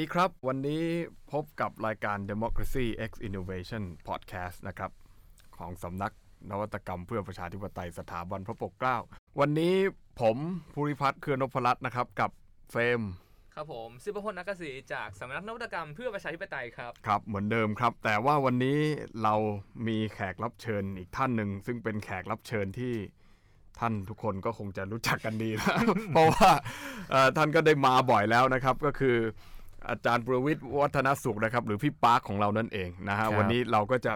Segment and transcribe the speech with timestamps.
[0.00, 0.82] ดีครับ วันนี้
[1.32, 4.90] พบกับรายการ Democracy X Innovation Podcast นะครับ
[5.56, 6.12] ของสำนัก
[6.50, 8.96] นวัตกรรมเพื่อประชาธิปไตยสถาบันพระปกเกล้า
[9.40, 9.74] วันนี้
[10.20, 10.36] ผม
[10.74, 12.30] ภูริพัฒน์เคือนพรัตน์นะครับ กับ
[12.70, 13.00] เฟรม
[13.54, 18.78] ครับผม ซิปพลนักศรีจากสำนักนวัตกรรมเพื่อประชาธิปไตยครับ ครับ เหมือนเดิมครับ แต่ว่าวันนี้
[19.22, 19.34] เรา
[19.86, 22.94] มีแขกรับเชิญอีกท่านหนึ่ง ซึ่งเป็นแขกรับเชิญที่
[23.80, 25.76] ท่านทุกคนก็คงจะรู้จักกันดีนะ
[26.12, 26.50] เพราะว่า
[27.10, 29.18] เอ่อท่านก็ได้มาบ่อยแล้วนะครับ ก็คือ
[29.88, 34.12] อาจารย์ประวิทย์วัฒนสุขนะครับ หรือพี่ปาร์คของเรานั่นเองนะฮะครับวันนี้เราก็จะ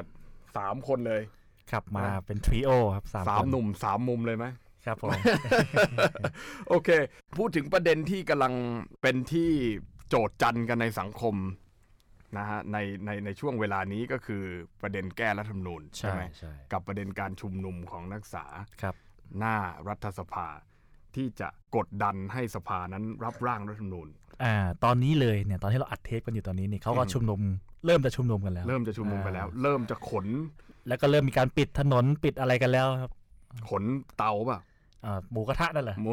[0.56, 1.22] สามคนเลย
[1.70, 4.46] ครับมาเป็นทริโอครับสามสามคนหนุ่มสามมุมเลยไหม
[4.86, 5.12] ครับผม
[6.68, 6.88] โอเค
[7.38, 8.54] พูดถึงประเด็นที่กำลัง
[9.02, 9.50] เป็นที่
[10.08, 11.34] โจทย์จันกันในสังคม
[12.38, 14.42] นะฮะในในในช่วงเวลานี้ก็คือ
[14.82, 18.46] ประเด็นแก้รัฐธรรมนูญใช่ใช่ไหมใช่กับประเด็นการชุมนุมของนักศึกษา
[18.82, 18.94] ครับ
[19.38, 19.56] หน้า
[19.88, 20.48] รัฐสภา
[21.16, 24.08] ที่จะกดดันให้สภานั้นรับร่างรัฐธรรมนูญ
[24.42, 24.54] อ่า
[24.84, 27.40] ตอนนี้เลยเนี่ยตอนที่เราอัดเทปกันอยู่ตอนนี้นี่เขาก็อืมชุมนุม
[27.86, 30.26] เริ่มจะชุมนุมกันแล้ว เริ่มจะชุมนุมไปแล้วอ่าเริ่มจะขน
[30.88, 33.10] แล้วก็เริ่มมีการปิดถนนปิดอะไรกันแล้วครับ
[33.70, 33.82] ขน
[34.18, 34.58] เตาป่ะ
[35.04, 36.10] อ่าหมูกระทะนั่นแหละหมู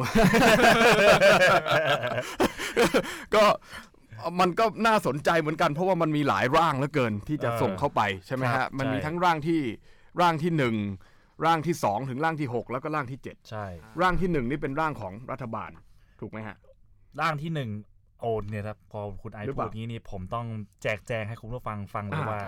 [3.35, 3.43] ก็
[4.39, 9.61] มันก็น่าสนใจเหมือนกันเพราะว่ามันมีหลายร่างเหลือเกินที่จะส่งเข้าไปใช่ไหมฮะมันมีทั้งร่างที่
[10.21, 10.75] ร่างที่หนึ่ง
[11.45, 13.65] ร่างที่สองถึงร่างที่หกแล้วก็ร่างที่เจ็ดใช่
[14.01, 15.71] ร่างที่หนึ่งนี่เป็นร่างของรัฐบาล
[16.19, 16.57] ถูกไหมฮะ
[17.21, 17.69] ร่างที่หนึ่ง
[18.21, 20.45] โอนเนี่ยครับพอคุณไอหรือพูเปดล่างี้นี่ผมต้อง
[20.81, 22.41] แจกแจงให้คุณผู้ฟังฟังเลยอ่าว่า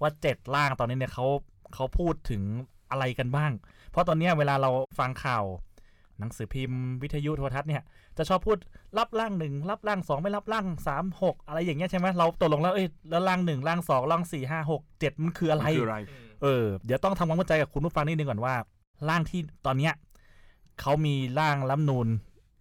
[0.00, 1.26] ว่าเจ็ดร่างตอนนี้เนี่ยเขา
[1.74, 2.42] เขาพูดถึง
[2.90, 3.52] อะไรกันบ้าง
[3.90, 5.44] เพราะตอนเนี้ยเวลาเราฟังข่าว
[6.18, 7.82] หนังสือพิมพ์วิทยุโทรทัศน์เนี่ย
[8.18, 8.58] จะชอบพูด
[8.98, 15.98] รับร่างหนึ่งรับร่างสองไม่รับร่างสามหกอะไรอย่างเงี้ยใช่ไหมเราตกลงแล้วเอ้ยแล้วร่างหนึ่งร่างสองร่างสี่ห้าหกเจ็ดมันคืออะไรมันคืออะไร
[16.42, 18.54] เออเดี๋ยวต้องทำความเข้าใจกับคุณผู้ฟังนิดนึงก่อนว่า
[19.08, 19.92] ร่างที่ตอนเนี้ย
[20.80, 22.06] เขามีร่างรัฐธรรมนูน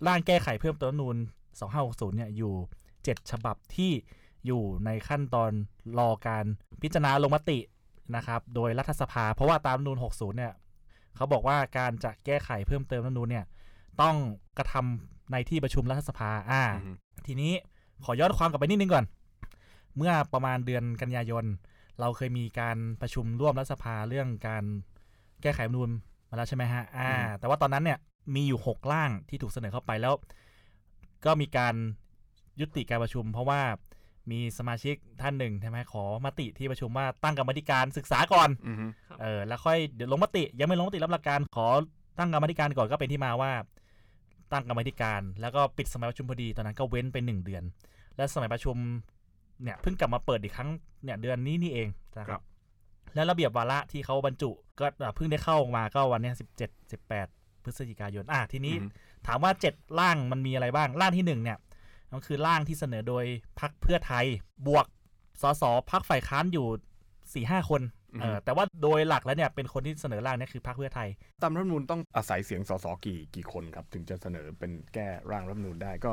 [0.07, 1.17] ร่างแก้ไขเพิ่มเติมรัฐธรรมนูน
[1.65, 2.53] 2560เนี่ยอยู่
[2.93, 3.91] 7 ฉบับที่
[4.45, 5.51] อยู่ในขั้นตอน
[5.99, 6.45] รอการ
[6.81, 7.59] พิจารณาลงมติ
[8.15, 10.53] นะครับ โดยรัฐสภา เพราะว่าตามรัฐธรรมนูน60 เนี่ย
[11.15, 13.45] เขาบอกว่าการจะแก้ไขเพิ่มเติมรัฐธรรมนูนเนี่ย
[14.01, 14.15] ต้อง
[14.57, 16.91] กระทำในที่ประชุมรัฐสภา อ่าอือฮึ
[17.25, 17.53] ทีนี้
[18.05, 19.05] ขอย้อนความกลับไปนิดนึงก่อน
[19.97, 21.45] เมื่อประมาณเดือนกันยายน
[21.99, 24.63] เราเคยมีการประชุมร่วมรัฐสภาเรื่องการ
[25.41, 25.89] แก้ไขรัฐธรรมนูญ
[26.29, 27.97] มาแล้วใช่ไหมฮะ อ่าอืมแต่ว่าตอนนั้นเนี่ย
[28.35, 30.13] มีอยู่หกร่างที่ถูกเสนอเข้าไปแล้ว
[31.25, 31.75] ก็มีการ
[32.59, 33.61] ยุติการประชุม เพราะว่า
[34.31, 38.85] มีสมาชิกท่านหนึ่งใช่ไหมขอมติที่ประชุมว่าตั้งกรรมธิการศึกษาก่อนอือฮึ
[39.21, 41.67] เออแล้วค่อยเดี๋ยวลงมติยังไม่ลงมติรับหลักการขอ
[42.19, 43.51] ตั้งกรรมธิการก่อนก็เป็นที่มาว่า
[44.51, 47.63] ตั้งกรรมธิการ แล้วก็ปิดสมัยประชุมพอดีตอนนั้นก็เว้นไปหนึ่งเดือน
[48.17, 48.77] และสมัยประชุม
[49.63, 50.69] เนี่ยเพิ่งกลับมาเปิดอีกครั้ง
[51.03, 52.43] เนี่ยเดือนนี้นี่เองนะคครัรับบ
[53.15, 57.27] แล้วระเบียบวาระที่เขาบรรจุ ก็อะเพิ่งได้เข้ามาก็วันเนี้สิบเจ็ดสิบแปด
[57.63, 58.87] พฤศจิกายนอะทีนี้อือฮึ
[59.27, 61.57] ถามว่าเจ็ดร่างมันมีอะไรบ้างร่างที่หนึ่งเนี่ย
[62.11, 63.25] มันคือร่างที่เสนอโดย
[63.59, 64.25] พรรคเพื่อไทย
[64.67, 64.85] บวก
[65.41, 66.67] สสพักฝ่ายค้านอยู่
[67.33, 67.81] สี่ห้าคน
[68.21, 71.07] เออแต่ว่าโดยหลักแล้วเนี่ยเป็นคนที่เสนอร่างเนี่ยคือพรรคเพื่อไทย
[71.43, 76.11] ตามรัฐธรรมนูญต้องอาศัยเสียงสสกี่กี่คนครับ ถึงจะเสนอเป็นแก้ร่างรัฐธรรมนูญได้ก็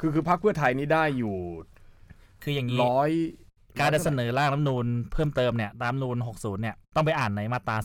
[0.00, 1.36] คือคือพรรคเพื่อไทยนี่ได้อยู่
[2.42, 3.10] คืออย่างนี้ร้อย
[3.80, 7.76] การจะเสนอร่างรัฐธรรมนูญเพิ่มเติมเนี่ยตามรัฐธรรมนูญ60เนี่ยต้องไปอ่านในมาตรา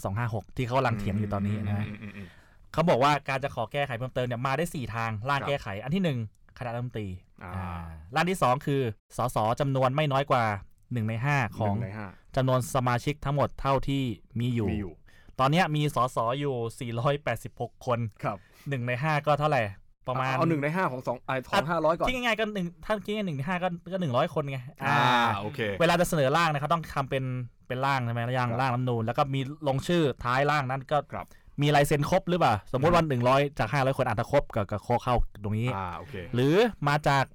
[0.41, 2.27] 256 ที่เขากำลังเถียงอยู่ตอนนี้นะอืมอืมอืม
[2.73, 7.07] เขาบอกว่าการจะขอแก้ไขเพิ่มเติมเนี่ยมาได้ 4 ทางร่างครับแก้ไขอันที่ 1 คณะรัฐมนตรี
[7.43, 7.83] อ่าอ่า
[8.15, 8.81] ร่างที่ 2 คือ
[9.17, 10.43] สสจำนวนไม่น้อยกว่า
[10.79, 14.03] 1 ใน 5 ของหนึ่ในห้าจำนวนสมาชิกทั้งหมดเท่าที่
[14.39, 14.93] มีอยู่มีอยู่
[15.39, 16.91] ตอนเนี้ยมีสสอยู่
[17.35, 19.61] 486 คนครับ1ใน 5 ก็เท่าไหร่
[20.07, 24.99] ประมาณเอาหนึ่งในห้าของสองไอของห้าร้อยก่อนคิดง่ายๆก็หนึ่งถ้าคิดง่ายๆหนึ่งในห้าก็ก็หนึ่งร้อยคนไงอ่า
[25.41, 27.23] โอเคเวลาจะเสนอร่างนะเขาต้องทำเป็น
[27.67, 31.25] เป็นร่างใช่ไหมร่างครับร่างรัฐธรรมนูญแล้วก็มีลงชื่อท้ายร่างนั้นก็ครับ
[31.61, 36.55] มีลายเซ็นครบหรือเปล่า สมมติวันหนึ่งร้อยจากห้าร้อยคนอาจจะครบกับกับโคเข้าตรงนี้ อ่าโอเคหรือ
[36.87, 37.25] มาจาก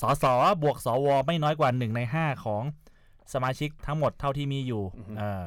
[0.00, 0.24] สส
[0.62, 2.62] บวกสวไม่น้อยกว่าหนึ่งในห้าของ
[3.32, 5.44] สมาชิกทั้งหมดเท่าที่มีอยู่อือฮึเออ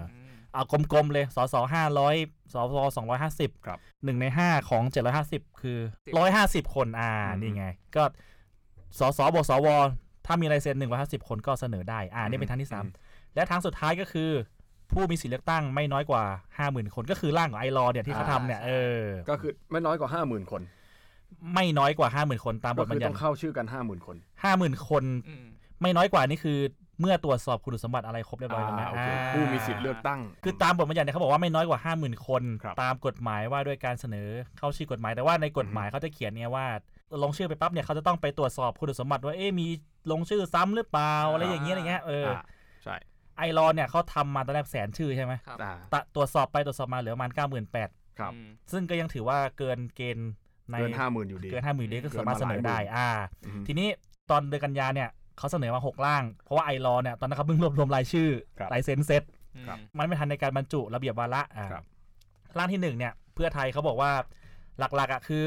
[0.54, 2.16] เอากลมๆเลยสสห้าร้อย
[2.54, 5.78] สวสองร้อยห้าสิบครับ หนึ่งในห้าของเจ็ดร้อยห้าสิบคือ
[6.18, 8.04] ร้อยห้าสิบคนอ่าอืมนี่ไง ก็
[9.00, 9.68] สสบวกสว
[10.26, 12.86] ถ้ามีลายเซ็นหนึ่งร้อยห้าสิบคนก็เสนอได้ อ่านี่เป็นทางที่สาม
[13.36, 14.30] และทางสุดท้ายก็คือ
[14.94, 16.24] ผู้มีสิทธิเลือกตั้งไม่น้อยกว่า
[16.58, 18.72] ห้าหมื่นคนก็คือร่างของไอรอเนี่ยที่เขาทำเนี่ยอ่าเอ
[19.04, 20.62] อก็คือไม่น้อยกว่าห้าหมื่นคน
[21.54, 25.46] ไม่น้อยกว่าห้าหมื่นคนตามบก็ทคืบัญอญัต้ติองเข้าชื่อกันห้าหมื่นคนห้าหมื่นคนอืม
[25.82, 26.60] ไม่น้อยกว่านี่คือ
[27.00, 36.66] เมื่อตรวจสอบคุณสมบัติอะไรครบเรียบร้อยแล้วอ่านะโอเคอ่าผู้มีสิทธิ์เลือกตั้ง คือตามบทบัญญัติเนี่ยเขาบอกว่าไม่น้อยกว่าห้าหมื่นคนครับตามกฎหมายว่าด้วยการเสนอเข้าชื่อกฎหมาย แต่ว่าในกฎหมายเขาจะเขียนเนี่ยว่า
[37.24, 39.68] ลงชื่อไปปั๊บเนี่ยเขาจะต้องไปตรวจสอบคุณสมบัติว่าเอ๊ะมี
[40.12, 42.61] ลงชื่อซ้ำหรือเปล่าอะไรอย่างเงี้ยอะไรเงี้ยเออออ่าใช่
[43.42, 47.90] ไอรอเนี่ยเขาทำมาตอนแรกแสนชื่อใช่ไหมครับอ่าตะตรวจสอบไปตรวจสอบมาเหลือประมาณเก้าหมื่นแปด
[48.20, 50.32] ครับอืม ซึ่งก็ยังถือว่าเกินเกณฑ์
[50.72, 53.10] ใน เกินห้าหมื่นอยู่ดี เกินห้าหมื่นเดก็เกินสามารถเสนอได้มาหลายหมื่นอ่า
[53.46, 53.88] อืมทีนี้
[54.30, 58.30] ตอนเดือนกันยาเนี่ยเขาเสนอมาหกร่าง เพราะว่าไอรอเนี่ยตอนนั้นเขาเพิ่งรวบรวมรายชื่อ
[58.60, 59.24] ครับ ลายเซ็นเซ็ต
[59.68, 61.84] ครับ มันไม่ทันในการบรรจุระเบียบวาระอ่าครับ
[62.58, 64.12] ร่างที่หนึ่งเนี่ยเพื่อไทยเขาบอกว่า
[64.80, 65.44] หลักๆอะคือ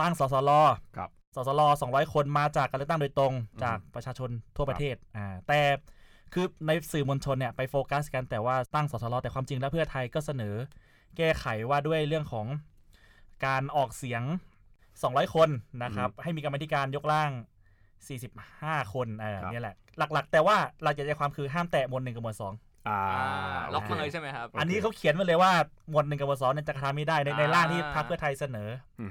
[0.00, 0.50] ตั้งสสล
[0.96, 1.60] ครับ สสล
[1.90, 5.60] 200คนมาจากการเลือกตั้งโดยตรงอืมจากประชาชนทั่วประเทศอ่าแต่
[6.32, 10.54] คือในสื่อมวลชนเนี่ยไปโฟกัสกันแต่ว่าตั้งสสลแต่ความจริงแล้วเพื่อไทยก็เสนอ
[11.16, 12.46] แก้ไขว่าด้วยเรื่องของ
[13.46, 14.22] การออกเสียง
[14.78, 15.48] 200 คน
[15.82, 17.30] นะครับ ให้มีกรรมาธิการยกร่าง
[18.12, 22.52] 45 คนเออครับเนี่ยแหละ หลักๆ แต่ว่าหลักใจความคือห้ามแตะหมวดหนึ่งกับหมวดสอง
[22.88, 25.52] อ่าอ่าล็อกโคมาเลยใช่ไหมครับโอเคอันนี้เขาเขียนไว้เลยว่า
[25.90, 28.68] หมวดหนึ่งกับหมวดสองเนี่ยจะกระทำไม่ได้ในในอ่าร่างที่พรรคเพื่อไทยเสนอ
[29.00, 29.10] อืม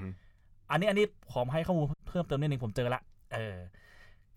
[0.71, 3.01] อันนี้อันนี้ผมให้ข้อมูลเพิ่มเติมนิดนึงผมเจอละ
[3.33, 3.55] เออ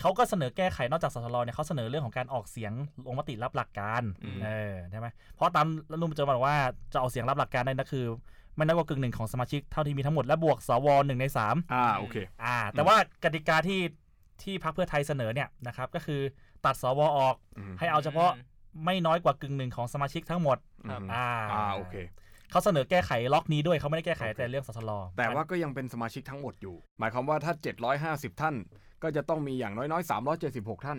[0.00, 2.73] เขาก็เสนอแก้ไขนอกจากสสรเนี่ยเขาเสนอเรื่องของการออกเสียง
[3.06, 6.56] ลงมติรับหลักการอืมเออใช่ไหมเพราะตามรัฐธรรมนูญจะบอกว่า
[6.93, 8.05] จะออกเสียงรับหลักการได้นะคือ
[8.56, 13.81] ไม่น้อยกว่ากึ่งหนึ่งของสมาชิกเท่าที่มีทั้งหมดและบวกสวหนึ่งในสามอ่าโอเคอ่า แต่ว่ากติกาที่
[14.43, 16.20] ที่พรรคเพื่อไทยเสนอเนี่ยนะครับก็คือ
[16.64, 18.31] ตัดสวออกอืมให้เอาเฉพาะ
[18.85, 20.58] ไม่น้อยกว่ากึ่งหนึ่งของสมาชิกทั้งหมด
[20.91, 21.94] ครับอ่าอ่าโอเค
[22.50, 27.52] เขาเสนอแก้ไขล็อกนี้ด้วยเขาไม่ได้แก้ไขโอเคแต่เรื่องสสรแต่ว่าก็ยังเป็นสมาชิกทั้งหมดอยู่ หมายความว่าถ้า
[27.97, 28.55] 750 ท่าน
[29.02, 30.11] ก็จะต้องมีอย่างน้อยๆ
[30.44, 30.99] 376 ท่าน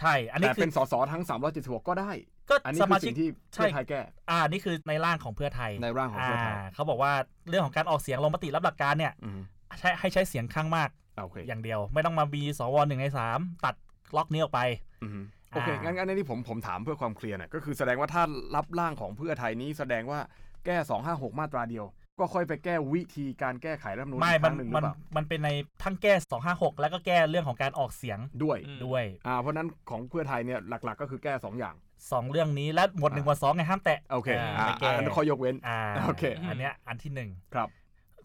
[0.00, 1.22] ใช่ อันนี้แต่คืเป็อนสสทั้ง
[1.56, 2.10] 376 ก็ได้
[2.50, 4.00] ก็อันนี้สคืมาอชิสิ่กงที่ใช่เพื่อไทยแก้
[4.30, 7.12] อ่านี่คือในร่างของเพื่อไทยในร่างของเพื่อไทยเขาบอกว่า
[7.48, 9.40] เรื่องของการออกเสียงลงมติรับหลักการเนี่ยอืม
[9.78, 10.88] ใช้ให้ใช้เสียงข้างมาก
[11.22, 13.74] โอเคอย่างเดียว ไม่ต้องมามีสวหนึ่งในสามตัด
[14.16, 14.60] ล็อกนี้ออกไป
[15.02, 15.20] อืม
[15.52, 18.22] โอเคอ่างั้งั้นงั้นอันนี้ผมผมถามเพื่อความเคลียร์หน่อยก็คือแสดงว่าถ้า
[18.56, 20.20] รับร่างของเพื่อไทยนี้แสดงว่า
[20.64, 20.76] แก้
[21.08, 21.84] 256 มาตราเดียว
[22.20, 25.48] ก็ค่อยไปแก้วิธีการแก้ไขรัฐธรรมนูญไม่อีกคมันรั้งหนึ่งหรืมัอนเปล่ามันเป็นใน
[25.82, 26.12] ทั้งแก้
[26.46, 31.74] 256 แล้วก็แก้เรื่องของการออกเสียงด้วยอืมด้วยอ่าเพราะฉะนั้นของเพื่อไทยเนี่ยหลักๆ ก็คือแก้สองอย่าง
[32.12, 37.68] สองเรื่องนี้และหมวดหนึ่งหมวดสองไงห้ามแตะโอเคอ่าอ่าไม่แก้อันนั้นข้อยกเว้นอ่าโอเคอันเนี้ยอันที่หนึ่งครับ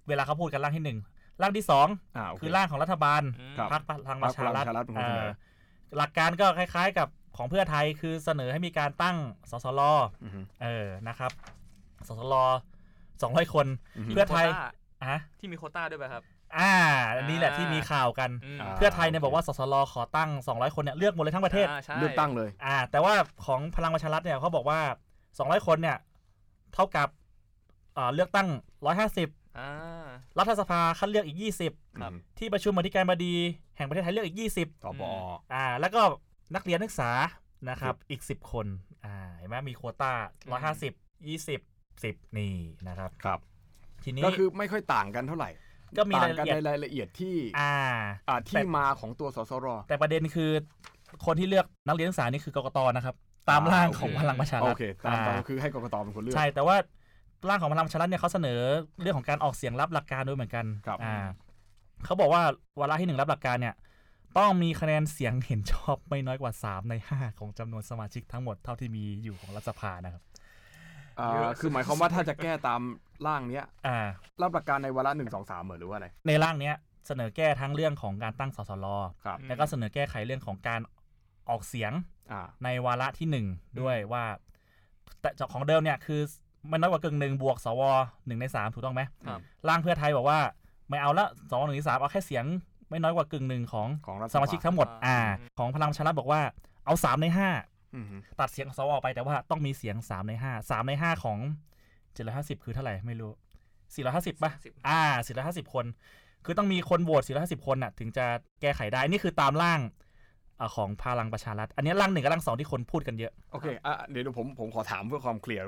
[0.07, 0.99] เวลาเขาพูดกันร่างที่หนึ่ง
[1.41, 1.87] ร่างที่สอง
[2.17, 7.07] อ่าโอเคคือร่างของรัฐบาลอืมครับพรรคพลังประชารัฐพรรคพลังประชารัฐเป็นคนเสนอเอ่อหลักการก็คล้ายๆกับ
[7.37, 9.17] ของเพื่อไทยคือเสนอให้มีการตั้ง
[9.51, 9.81] สสล
[10.23, 11.31] อือฮึเออนะครับ
[12.07, 12.35] สสล
[13.21, 13.67] สองร้อยคน
[13.97, 14.67] อือฮึเพื่อไทยโควต้า
[15.03, 16.23] อะที่มีโควต้าด้วยป่ะครับ
[16.57, 16.73] อ่า
[17.17, 23.13] อันนี้แหละที่มีข่าวกันอืมอ่าเพื่อไทยเนี่ยบอกว่าสสลขอตั้ง 200 คนเนี่ยเลือกหมดเลยทั้งประเทศอ่าใช่เลือกตั้งเลยอ่าแต่ว่า
[23.45, 24.79] ของพลังประชารัฐเนี่ยเขาบอกว่า
[25.27, 25.97] 200 คนเนี่ย
[26.73, 27.07] เท่ากับ
[27.97, 28.47] อ่าเลือกตั้ง
[29.03, 30.07] 150อ่า
[30.39, 31.41] รัฐสภาคัดเลือกอีกครั
[31.71, 33.35] บอืม20 ที่ประชุมอธิการบดี
[33.77, 34.59] แห่งประเทศไทยเลือกอีก 20ส
[35.01, 35.11] ปอ
[35.53, 36.01] อ่า แล้วก็
[36.55, 37.11] นักเรียนนักศึกษา
[37.69, 38.67] นะครับ อีก 10 คน
[39.05, 40.13] อ่า เห็นไหมมีโควต้า
[40.73, 42.53] 150 20 10นี่
[42.87, 43.39] นะครับครับ
[44.03, 45.49] ทีนี้ก็คือไม่ค่อยต่างกันเท่าไหร่
[45.97, 47.73] ก็มีต่างรายละกันเอียดในรายละเอียดที่อ่า
[48.29, 50.51] อ่าแต่ที่มาของตัวสสร แต่ประเด็นคือ
[51.25, 53.15] คนที่เลือกนักเรียนนักศึกษานี่คือกกตนะครับ
[53.49, 56.75] ตามอ่าร่างโอเคของพลังประชาโอรัฐเคตามตามอ่าคือให้กกตเป็นคนเลือกใช่แต่ว่า
[57.49, 58.59] ร่างของพลังประชารัฐเนี่ยเขาเสนอ
[59.01, 61.15] เรื่องของการออกเสียงรับหลักการด้วยเหมือนกันครับอ่า
[62.05, 62.41] เขาบอกว่า
[62.79, 63.75] วาระที่หนึ่งรับหลักการเนี่ย
[64.37, 70.23] ต้องมีคะแนนเสียงเห็นชอบไม่น้อยกว่า 3 ใน 5 ของจำนวนสมาชิกทั้งหมดเท่าที่มีอยู่ของรัฐสภานะครับ
[71.19, 72.81] อ่าเยอะคือหมายความว่าถ้าจะแก้ตาม
[73.27, 73.99] ร่างเนี้ยอ่า
[74.41, 76.75] รับหลักการในวาระหนึ่งสองสามหรือว่าอะไร ในร่างเนี้ย
[77.07, 78.85] เสนอแก้ทั้งเรื่องของการตั้งสสล
[79.25, 80.81] ครับแล้วก็เสนอแก้ไขเรื่องของการ
[81.49, 81.91] ออกเสียง
[82.31, 83.47] อ่าในวาระที่หนึ่ง
[83.81, 84.23] ด้วยว่า
[85.21, 86.21] แต่ของเดิมเนี่ยคือ
[86.69, 87.81] ไม่น้อยกว่ากึ่งหนึ่งบวกสว
[88.25, 90.39] หนึ่งในสามถูกต้องไหมครับร่างเพื่อไทยบอกว่า
[90.89, 92.45] ไม่เอาละสวหนึ่งในสามเอาแค่เสียง
[92.89, 95.17] ไม่น้อยกว่ากึ่งหนึ่งของของรัฐสมาชิกทั้งหมดอ่า
[95.57, 96.41] ของพลังประชารัฐบอกว่า
[96.85, 97.74] เอาสามในห้าอืมฮึ
[98.39, 101.37] ตัดเสียงสวออกไปแต่ว่าต้องมีเสียงสามในห้าสามในห้าของ
[102.13, 103.31] เจ็ดร้อยห้าสิบคือเท่าไหร่ไม่รู้
[103.95, 105.85] สี่ร้อยห้าสิบป่ะ450อ่าสี่ร้อยห้าสิบคน
[106.45, 108.25] คือต้องมีคนโหวตสี่ร้อยห้าสิบคนน่ะ ถึงจะ
[108.61, 109.81] แก้ไขได้นี่คือตามร่าง
[110.57, 115.65] เอ่อของพลังประชารัฐ อันนี้ร่างหนึ่งกับร่างสองที่คนพูดกันเยอะ โอเคอะเดี๋ยวผมผมขอถามเพื่อความเคลียร์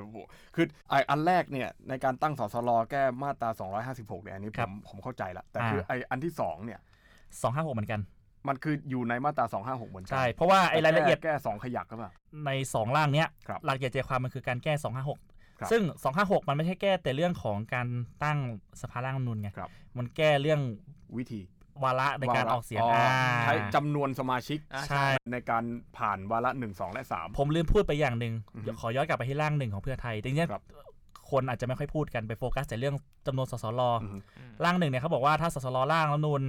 [0.54, 3.50] คือไออันแรกเนี่ยในการตั้งสสรแก้มาตรา
[3.86, 6.80] 256เนี่ยอันนี้ผครับมผมเข้าใจละแต่อ่าคือไออันที่สองเนี่ย
[7.42, 8.00] สองห้าหกเหมือนกัน
[8.48, 12.12] มันคืออยู่ในมาตรา 256 เหมือนกัใช่ เพราะว่าไอ้รายละเอียดแก้แก้สองขยักก็ปล่ะ
[12.46, 15.18] ในสองร่างเนี้ยครับหลักใหญ่ใจความมันคือการแก้สองห้าหก
[15.60, 17.86] ครับซึ่งสองห้าหกมันไม่ใช่แก้แต่เรื่องของการ
[18.24, 18.38] ตั้ง
[18.80, 20.60] สภาร่างรัฐธรรมนูญไงครับมันแก้เรื่อง
[21.16, 21.40] วิธี
[21.84, 23.10] วาระในการวะออกเสียงอ๋ออ่า
[23.44, 25.64] ใช้จำนวนสมาชิกอ่าใช่ในการ
[25.98, 32.94] ผ่านวาระหนึ่งสองและสามผมลืมพูดไปอย่างหนึ่งอือฮึเดี๋ยวขอย้อนกลับไปที่ร่างหนึ่งของเพื่อไทยจริงครับๆคนอาจจะไม่ค่อยพูดกันไปโฟกัสแต่เรื่อง
[33.26, 36.42] จำนวนสสรอืมอืมร่างหนึ่งเนี่ยเขาบอกว่าถ้าสสรร่างรัฐธรรมนูญ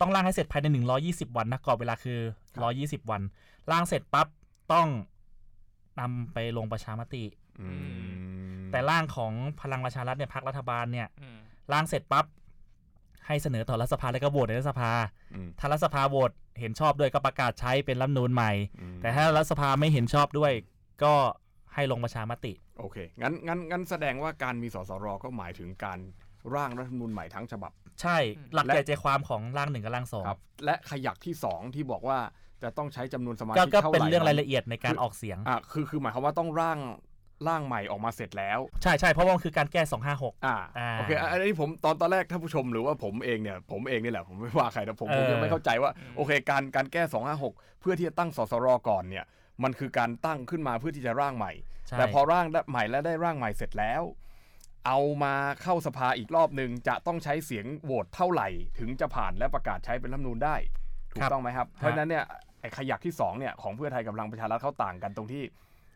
[0.00, 0.66] ต้องร่างให้เสร็จภายใน
[1.06, 2.18] 120 วันนะกรอบเวลาคือ
[2.64, 3.22] 120 วัน
[3.70, 4.26] ร่างเสร็จปั๊บ
[4.72, 4.88] ต้อง
[6.00, 7.24] นำไปลงประชามติ
[7.60, 7.68] อื
[8.58, 11.38] มแต่ร่างของพลังประชารัฐเนี่ยพรรครัฐบาลเนี่ยอืม
[11.72, 12.24] ร่างเสร็จปั๊บ
[13.26, 14.92] ให้เสนอต่อรัฐสภาแล้วก็โหวตในรัฐสภา
[15.34, 20.52] อืมถ้ารัฐสภาโหวตเห็นชอบด้วยก็ประกาศใช้เป็นรัฐธรรมนูญใหม่อืมแต่ถ้ารัฐสภาไม่เห็นชอบด้วย
[21.04, 21.14] ก็
[21.74, 25.98] ให้ลงประชามติ โอเค งั้นงั้นงั้นแสดงว่าการมีสสรก็หมายถึงการ
[26.54, 27.72] ร่างรัฐธรรมนูญใหม่ทั้งฉบับ
[28.02, 28.16] ใช่
[28.54, 32.18] หลักใหญ่ใจความของร่างหนึ่งกับร่างสองครับและขยักที่สองที่บอกว่า
[32.62, 36.78] จะต้องใช้จำนวนสมาก็ชิกก็เท่าเป็นไหร่เรื่องรายละนั้นเอียดในการคือออกเสียงอะคือคือหมายความว่าต้องร่าง
[37.48, 39.82] ร่างใหม่ออกมาเสร็จแล้ว ใช่ใช่เพราะว่ามันคือการแก้
[40.14, 47.02] 256 อ่าอ่าโอเคอันอันนี้ผมตอนตอนแรกท่านผู้ชมหรือว่าผมเองเนี่ยผมเองนี่แหละผมไม่ว่าใครนะผมผมเออยังไม่เข้าใจว่าอืมโอเคการการแก้
[47.42, 49.24] 256 เพื่อที่จะตั้งสสรก่อนเนี่ย
[49.62, 51.52] มันคือการตั้งขึ้นมาเพื่อที่จะร่างใหม่
[51.88, 54.02] ใช่แต่พอร่างได้ใหม่และได้ร่างใหม่เสร็จแล้ว
[54.86, 58.48] เอามาเข้าสภาอีกรอบหนึ่งจะต้องใช้เสียงโหวตเท่าไหร่
[58.78, 60.56] ถึงจะผ่านและประกาศใช้เป็นรัฐธรรมนูญได้
[61.12, 62.24] ถูกต้องไหมครับ เพราะฉะนั้นเนี่ย
[62.60, 65.42] ไอ้ขยักที่สองเนี่ยของเพื่อไทยกับพลังประชารัฐเขาต่างกันตรงที่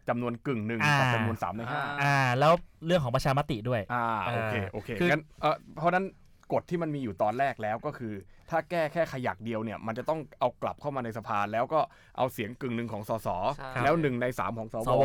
[0.08, 2.52] จำนวนกึ่งหนึ่งกับอ่าจำนวนสามในห้าอ่า แล้ว
[2.86, 6.04] เรื่องของประชามติด้วย อ่าเออโอเค โอเคคืองั้นเออเพราะฉะนั้น
[6.52, 8.14] กฎที่มันมีอยู่ตอนแรกแล้วก็คือ
[8.50, 11.80] ถ้าแก้แค่ขยักเดียวเนี่ยมันจะต้องเอากลับเข้ามาในสภาแล้วก็
[12.18, 15.04] เอาเสียงกึ่งหนึ่งของสสใช่แล้วหนึ่งในสามของสสว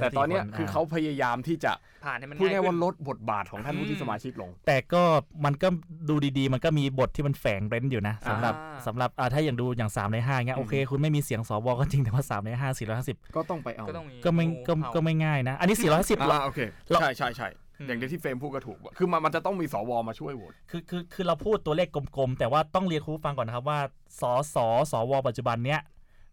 [0.00, 1.72] แต่ตอนเนี้ย84คนคืออ่าเขาพยายามที่จะ
[2.04, 5.02] ผ่านให้มันพูดง่ายง่ายๆขึ้ว่านลดบทบาทของท่านอืมวุฒิสมาชิกลง แต่ก็
[5.44, 5.68] มันก็
[6.08, 12.64] ดูดีๆ มันก็มีบทที่มันแฝงเร้นอยู่นะสำหรับอ่าสำหรับอ่าถ้าอย่างดูอย่าง3ใน5เงี้ยอืมโอเค คุณไม่มีเสียงสวก็จริงแต่ว่า3ใน5
[13.00, 16.60] 450 ก็ต้องไปเอาก็ต้องมีก็ไม่ก็งูเห่าก็ไม่ง่ายนะ อันนี้ 450เราอ่าโอเค
[16.90, 23.78] เราใช่ใช่ใช่ อืมอย่างที่เฟรมพูดก็ถูก คือมันมันจะต้องมีสวมาช่วยโหวต คือคือคือเราพูดตัวเลขกลมๆ แต่ว่าต้องเรียนคุณผู้ฟังก่อนนะครับว่า
[24.20, 24.22] ส
[24.54, 24.56] ส
[24.92, 25.80] สว ปัจจุบันเนี้ย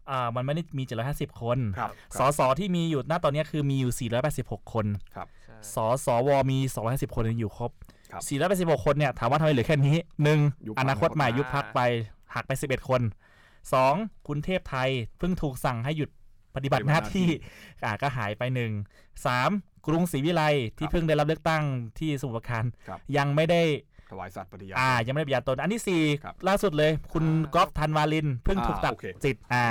[0.10, 5.26] อ่ามันไม่ได้มี 750 คน ครับ สสที่มีอยู่ณตอนเนี้ยคือมีอยู่ 486 คนใช่
[5.76, 6.58] สสว มี
[6.88, 7.72] 250 คนอยู่ครบ
[8.12, 8.22] ครับ
[8.78, 11.80] 486 คนเนี่ยถามว่าทำไมเหลือแค่นี้หนึ่งยุบพรรค อนาคตใหม่ยุบพักไป
[12.36, 13.02] หักไป 11 คน
[13.74, 13.94] สอง
[14.28, 16.10] คุณเทพไทยเพิ่งถูกสั่งให้หยุด
[16.56, 17.28] ปฏิบัติหน้าที่
[17.86, 18.72] อ่าก็หายไปหนึ่ง
[19.26, 19.50] สาม
[19.86, 20.44] กรุงศรีวิไล
[20.78, 21.64] ที่เพิ่งได้รับเลือกตั้ง
[22.00, 23.62] ที่สมุทรปราการครับยังไม่ได้
[24.12, 29.68] ถวายสัตย์ปฏิญาณอ่า ยังไม่ได้ปฏิญาณตน อันที่สี่ครับล่าสุดเลย คุณอ่าก๊อฟธันวาลิน เพิ่งอ่าถูกตัดโอเคสิทธิ์อ่า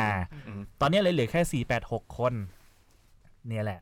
[0.47, 2.33] อืมตอนนี้เลยเหลือแค่สี่แปดหกคน
[3.49, 3.81] เนี่ยแหละ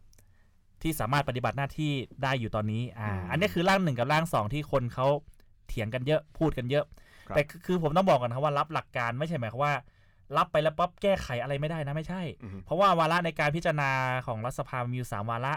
[0.83, 1.93] ที่สามารถปฏิบัติหน้าที่
[2.23, 5.07] ได้อยู่ตอนนี้ อ่าอืมอันนี้คือร่างหนึ่งกับร่างสองที่คนเขา
[5.69, 6.85] เถียงกันเยอะพูดกันเยอะ
[7.29, 9.75] ครับแต่คือคือผมต้องบอกก่อนนะครับว่ารับหลักการไม่ใช่หมายความว่า
[10.37, 13.91] รับไปแล้วปั๊บแก้ไขอะไรไม่ได้นะไม่ใช่อืมเพราะว่าวาระในการพิจารณา
[14.27, 15.55] ของรัฐสภามีอยู่สามวาระ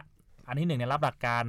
[0.48, 1.44] อันที่หนึ่งเนี่ยรับหลักการ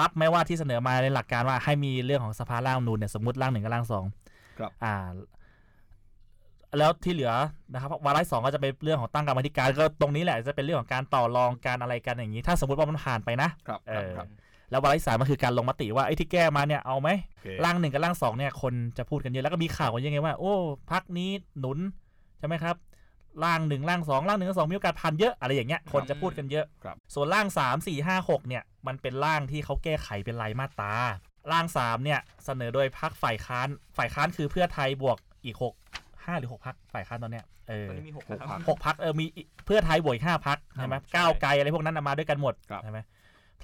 [0.00, 4.04] รับไม่ว่าที่เสนอมาในหลักการว่าให้มีเรื่องของสภาร่างรัฐธรรมนูนเนี่ยสมมติร่างหนึ่งกับร่างสอง
[4.58, 4.94] ครับอ่า
[6.78, 7.32] แล้วที่เหลือ
[7.72, 14.26] นะครับวาระที่สองก็จะเป็นเรื่องของตั้งกรรมาธิการก็ตรงนี้แหละจะเป็นเรื่องของการต่อรองการอะไรกันอย่างนี้ ถ้าสมมติว่ามันผ่านไปนะครับเอครับอครับ
[14.70, 20.54] แล้ววาระที่สามก็คือการลงมติว่าไอ้ที่แก้มาเนี่ยเอาไหมโอเคร่างหนึ่งกับร่างสองเนี่ยคนจะพูดกันเยอะแล้วก็มีข่าวกันยังไงว่า โอ้
[20.90, 21.78] พักนี้หนุน
[22.38, 22.76] ใช่ไหมครับ
[23.44, 30.94] ร่างหนึ่งร่างสองร่างหนึ่งร่างสองมีโอกาสผ่านเยอะอะไรอย่างเงี้ยคนจะพูดกันเยอะครับส่วนร่างสามสี่ห้าหกเนี่ยมันเป็นร่างที่เขาแก้ไขเป็นรายมาตรา
[31.52, 35.74] ร่างสามเนี่ย เสนอโดยพักฝ่ายค้าน ฝ่ายค้านคือเพื่อไทยบวกอีกหก
[36.24, 42.98] ห้าหรือหกพักฝ่ายค้านตอนเนี้ยเออตอนนี้มีหกหกนะคพรรัรบคหกพักเออมีอีกเพื่อไทยบวกอีกห้าพักใช่ไหมใช่ก้าวไกลอะไรพวกนั้นน่ะมาด้วยกันหมดครับใช่ไหม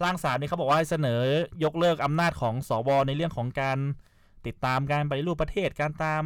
[0.05, 1.23] ร่างสามนี่เขาบอกว่าให้เสนอ
[1.65, 3.79] ยกเลิกอำนาจของสวในเรื่องของการ
[4.47, 6.25] ติดตามการปฏิรูปประเทศการตาม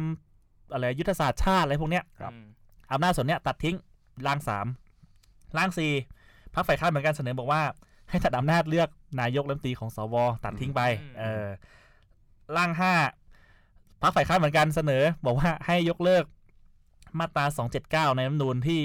[0.71, 2.31] อะไรยุทธศาสตร์ชาติอะไรพวกเนี้ยครับ
[2.89, 3.75] อืมอำนาจส่วนเนี้ยตัดทิ้ง
[4.27, 4.67] ร่างสาม
[5.57, 5.91] ร่างสี่
[6.53, 7.61] พรรคฝ่ายค้านเหมือนกันเสนอบอกว่า
[8.09, 8.89] ให้ตัดอำนาจเลือก
[9.21, 11.47] นายกรัฐมนตรีของสวตัดทิ้งไปอืมเออ
[12.57, 12.93] ร่างห้า
[14.01, 16.25] พรรคฝ่ายค้านเหมือนกันเสนอ บอกว่าให้ยกเลิก
[17.19, 17.45] มาตรา
[18.11, 18.81] 279 ในรัฐธรรมนูญที่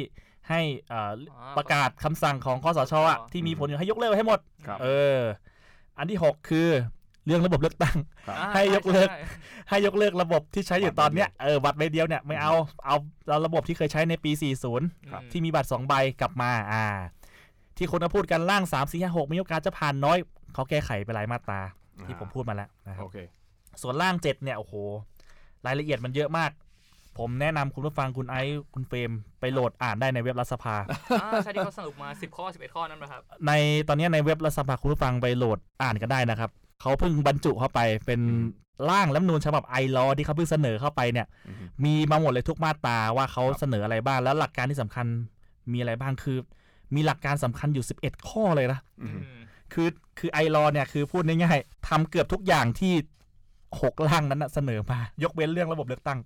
[0.51, 5.19] ให้เอ่ออ๋อประกาศคำสั่งของคอสชอะที่มีผลอยู่ให้ยกเลิกให้หมดครับเออ
[5.99, 6.69] อันที่ 6 คือ
[7.27, 12.53] เรื่องระบบเลือกตั้งครับอ่าให้ยกเลิกใช่ใช่ให้ยกเลิกระบบที่ใช้อยู่ตอนเนี้ยบัตรใบเดียวเออบัตรใบเดียวเนี่ยไม่เอา
[12.87, 12.97] เอา
[13.29, 14.31] เอาระบบที่เคยใช้ในปี
[14.73, 16.85] 40ครับที่มีบัตร2ใบกลับมาอ่า
[17.77, 20.19] ที่คนมาพูดกันร่าง 3 4 5 6มีโอกาสจะผ่านน้อย
[20.55, 21.61] เขาแก้ไขไปหลายมาตรา
[22.07, 23.19] ที่ผมพูดมาแล้วนะครับโอเค
[23.83, 24.75] ส่วนร่าง7เนี่ยโอ้โห
[25.67, 26.51] รายละเอียดมันเยอะมาก
[27.19, 30.75] ผมแนะนำคุณผู้ฟังคุณไอซ์คุณเฟรมไปโหลดอ่านได้ในเว็บรัฐสภา
[31.23, 33.53] อ่าใช่ที่เขาสรุปมา 10 ข้อ 11 ข้อนั่นนะครับใน
[33.89, 36.51] ตอนนี้ในเว็บรัฐสภาคุณผู้ฟังไปโหลดอ่านกันได้นะครับ
[36.81, 38.21] เขาเพิ่งบรรจุเข้าไปเป็น
[38.91, 45.07] ร่างรัฐธรรมนูญฉบับไอรอที่เขาเพิ่งเสนอเข้าไปเนี่ยอืมมีมาหมดเลยทุกมาตราว่าเขาครับเสนออะไรบ้างแล้วหลักการที่สำคัญ
[45.73, 46.39] มีอะไรบ้างคือ
[46.95, 49.41] มีหลักการสำคัญอยู่ 11 ข้อเลยนะอืมอืม
[49.73, 49.89] คือ
[50.19, 52.93] คือไอรอเนี่ยคือพูดง่ายๆทำเกือบทุกอย่างที่
[53.81, 56.19] หกร่างนั้นนะเสนอมา ยกเว้นเรื่องระบบเลือกตั้ง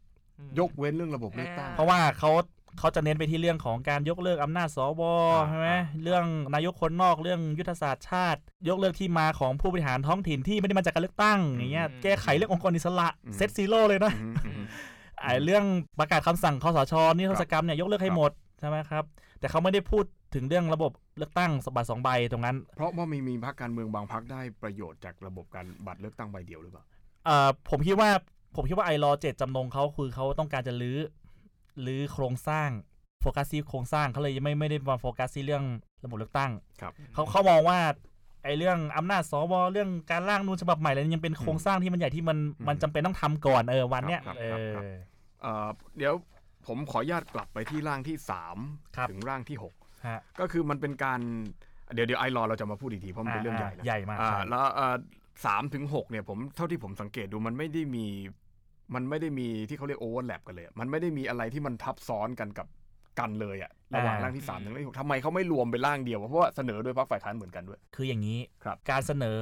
[0.59, 2.31] ยกเว้นเรื่องระบบเลือกตั้ง เพราะว่าเขา
[2.79, 5.03] เขาจะเน้นไปที่เรื่องของการยกเลิกอำนาจสว
[5.35, 14.65] อ่าใช่ไหมอ่าเรื่องนายกคนนอกเรื่องยุทธศาสตร์ชาติ ยกเลิกที่มาของผู้บริหารท้องถิ่นที่ไม่ได้มาจากการเลือกตั้งอย่างเงี้ยแก้ไขเรื่ององค์กรอิสระเซตซีโร่เลยนะอืมอืม
[15.23, 15.65] ไอ้เรื่อง
[15.99, 18.31] ประกาศคำสั่งคอสชนิรโทษกรรมเนี่ยยกเลิกให้ครับหมด
[18.61, 19.05] ใช่ไหมครับ
[19.41, 20.05] แต่เขาไม่ได้พูด
[20.35, 26.85] ถึงเรื่องระบบเลือกตั้งสบัตรสองใบตรงนั้น เพราะว่ามีมีพรรคการเมืองบางพรรคได้ประโยชน์จากระบบการบัตรเลือกตั้งใบเดียวหรือเปล่า
[27.27, 28.11] เอ่อผมคิดว่า
[28.57, 30.99] ผมคิดว่าไอรอเจตจำนงเขาคือเขาต้องการจะลื้อ
[31.87, 32.69] ลื้อโครงสร้าง
[33.21, 35.65] โฟกัสที่โครงสร้างเขาเลยไม่ไม่ได้มาโฟกัสที่เรื่อง
[36.03, 37.79] ระบบเลือกตั้งครับเขาเขามองว่า
[38.45, 44.85] ไอ้เรื่องอำนาจสวเรื่องการร่างนูนฉบับใหม่อะไรนี้ยังเป็นโครงสร้างที่มันใหญ่ที่มันอืมมันจำเป็นต้องทำก่อนเออวันเนี้ยครับเอครับอครับ
[45.43, 45.69] เอ่อ
[45.99, 46.15] เดี๋ยว
[46.67, 48.17] ผมขออนุญาตกลับไปที่ร่างที่
[48.97, 49.57] ครับ3ถึงร่างที่
[50.07, 51.21] ฮะ6ก็คือมันเป็นการ
[51.95, 54.97] เดี๋ยวเดี๋ยวไอรอเราจะมาพูดอีกทีเพราะมันเป็นเรื่องใหญ่ใหญ่มากอ่าใช่แล้วเอ่อ
[55.47, 58.07] สามถึงหกเนี่ยผมเท่าที่ผมสังเกตดูมันไม่ได้มี
[58.95, 62.67] มันไม่ได้มีที่เขาเรียกโอเวอร์แลปกันเลย มันไม่ได้มีอะไรที่มันทับซ้อนกันกับ
[63.19, 69.39] กันเลยอะระหว่างร่างที่สามถึงร่างที่หกทำไมเขาไม่รวมเป็นร่างเดียววะเพราะว่าเสนอโดยพรรคฝ่ายค้านเหมือนกันด้วย คืออย่างนี้ครับการเสนอ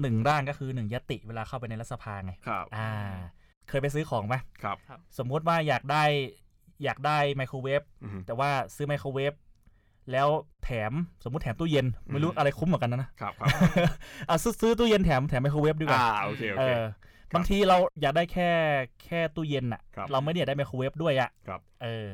[0.00, 2.90] หนึ่งร่างก็คือหนึ่งยติเวลาเข้าไปในรัฐสภาไงครับอ่า
[3.68, 4.76] เคยไปซื้อของไหมครับ
[5.18, 6.04] สมมุติว่าอยากได้
[6.84, 9.32] อยากได้ไมโครเวฟอืมแต่ว่าซื้อไมโครเวฟ
[10.12, 10.28] แล้ว
[10.64, 10.92] แถม
[11.24, 13.48] สมมุติแถมตู้เย็น ไม่รู้อืมอะไรคุ้มเหมือนกันนะนะครับครับ
[14.28, 16.84] อะซื้อซื้อตู้เย็นแถมแถมไมโครเวฟดีกว่าอ่าโอเคโอเอเคอ
[17.34, 18.50] บางทีเราอยากได้แค่
[19.04, 22.08] แค่ตู้เย็นอะครับเราไม่ได้อยากได้ไมโครเวฟด้วยอะครับเออ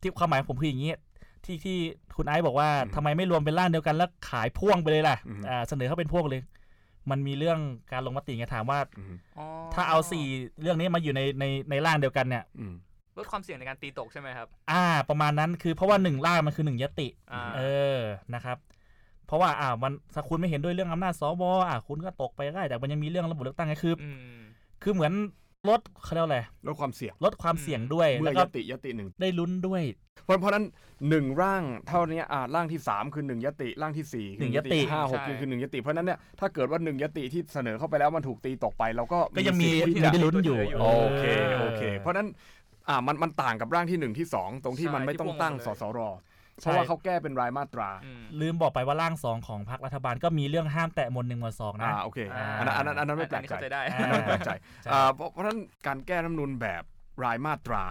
[0.00, 0.92] ที่ความหมายของผมคืออย่างนี้
[1.44, 1.76] ที่ที่
[2.16, 6.42] คุณไอซ์บอกว่าอืมทำไมไม่รวมเป็นร่างเดียวกันแล้วขายพ่วงไปเลยล่ะอืมอ่าเสนอเข้าเป็นพ่วงเลย
[7.10, 7.58] มันมีเรื่อง
[7.92, 10.24] การลงมติไงถามว่าอืมอ๋อถ้าเอาสี่
[10.60, 12.74] เรื่องนี้มาอยู่ในในในร่างเดียวกันเนี่ยอืม
[13.18, 17.62] ลดความเสี่ยงในการตีตกใช่ไหมครับ อ่า ประมาณนั้นคือเพราะว่าหนึ่งร่างมันคือหนึ่งยติอ่าเอ
[17.98, 18.00] อ
[18.34, 18.58] นะครับ
[19.26, 24.38] เพราะว่าอ่ามันถ้าคุณไม่เห็นด้วยเรื่องอำนาจสวอ่าคุณก็ตกไปได้แต่มันยังมีเรื่องระบบเลือกตั้งไงคืออืม
[24.82, 25.12] คือเหมือน
[25.68, 29.82] ลดเขาเรียกว่าอะไรลดความเสี่ยงลดความเสี่ยงด้วยเมื่แล้อวยก็ติยติหนึ่งได้ลุ้นด้วย
[30.24, 30.64] เพราะเพราะฉะนั้น
[31.08, 41.24] หนึ่งร่างเท่านี้อ่าร่างที่สามคือหนึ่งยติร่างที่สี่คือหนึ่งยติห้าหกใช่คือคือหนึ่งยติเพราะฉะนั้นเนี่ยถ้าเกิดว่าหนึ่งยติที่เสนอเข้าไปแล้วมันถูกตีตกไปเราก็ก็ยังมีสิทธิ์ที่มีจะได้ลุ้นอยู่โอเค
[41.60, 42.28] โอเค เพราะฉะนั้น
[42.88, 45.98] อ่ามันมันต่างกับร่างที่หนึ่งที่สองตรงที่มันไม่ต้องตั้งสสร
[46.60, 54.50] เพราะว่าเขาแก้เป็นรายมาตราอืมลืมบอกไปว่าร่างสองของพรรครัฐบาลก็มีเรื่องห้ามแตะหมวดหนึ่งหมวดสองนะอ่าโอเคอ่าอันนั้นอันนั้นอันนั้นไม่แปลกใจเข้าใจได้อ่าอันนั้นไม่แปลกใจ
[54.82, 56.82] ใช่อ่าเพราะเพราะฉะนั้นการแก้รัฐธรรมนูญแบบ
[57.24, 57.84] รายมาตรา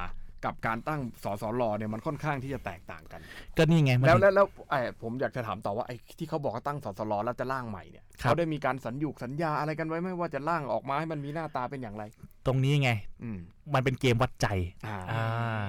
[0.45, 3.21] กับการตั้งสสรเนี่ยมันค่อนข้างที่จะแตกต่างกัน
[3.57, 12.03] ก็นี่ไงมันแล้วแล้วแล้วไอ้ผมอยากจะถามต่อว่าไอ้ที่เขาบอกว่าตั้งสสรแล้วจะร่างใหม่เนี่ยครับเขาได้มีการสัญญูกสัญญาอะไรกันไว้ไหมว่าจะร่างออกมาให้มันมีหน้าตาเป็นอย่างไร
[12.45, 12.91] ตรงนี้ไง
[13.23, 13.39] อืม
[13.73, 14.47] มันเป็นเกมวัดใจ
[14.87, 15.65] อ่าอ่า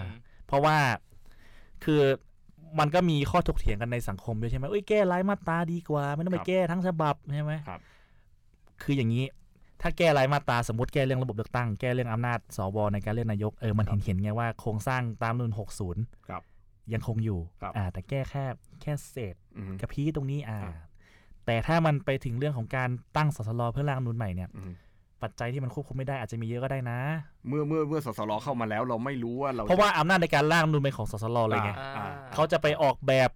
[0.46, 0.76] เพราะว่า
[1.84, 2.02] คือ
[2.80, 7.80] มันก็มีข้อถกเถียงกันในสังคมด้วยใช่ไหมเอ้ยแก้รายมาตราดีกว่า ไม่ต้องไปครับแก้ทั้งฉบับใช่ไหมครับ
[8.82, 9.24] คืออย่างนี้
[9.82, 15.52] ถ้าแก้รายมาตราสมมติแก้เรื่องระบบเลือกตั้ง แก้เรื่องอำนาจสวในการเลือกนายกเออมันครับเห็นเห็นไงว่าโครงสร้างตามนูน
[15.90, 16.42] 60ครับ
[16.92, 18.44] ยังคงอยู่ครับอ่า แต่แก้แค่
[18.82, 20.74] แค่เศษอืมกระพี้ตรงนี้อ่าครับ
[21.46, 24.72] แต่ถ้ามันไปถึงเรื่องของการตั้งสสรเพื่อร่างรัฐธรรมนูนใหม่เนี่ยอืม
[25.22, 26.98] ปัจจัยที่มันควบคุมไม่ได้อาจจะมีเยอะก็ได้นะ
[27.48, 33.30] เมื่อเมื่อเมื่อสสรเข้ามาแล้วเราไม่รู้ว่าเราเพราะว่าอำนาจในการร่างรัฐธรรมนูนเป็นของสสรเลยไงอ่าอ่าเขาจะไปออกแบบ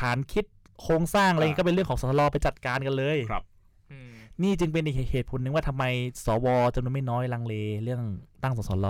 [0.00, 0.44] ฐานคิด
[0.82, 3.44] โครงสร้างอะไรอ่าก็เป็นเรื่องของสสรไปจัดการกันเลยครับ
[3.92, 5.84] อืมนี่จึงเป็นอีกเหตุผลหนึ่งว่าทำไม
[6.26, 8.02] สวจำนวนไม่น้อยลังเลเรื่อง
[8.42, 8.86] ตั้งสสร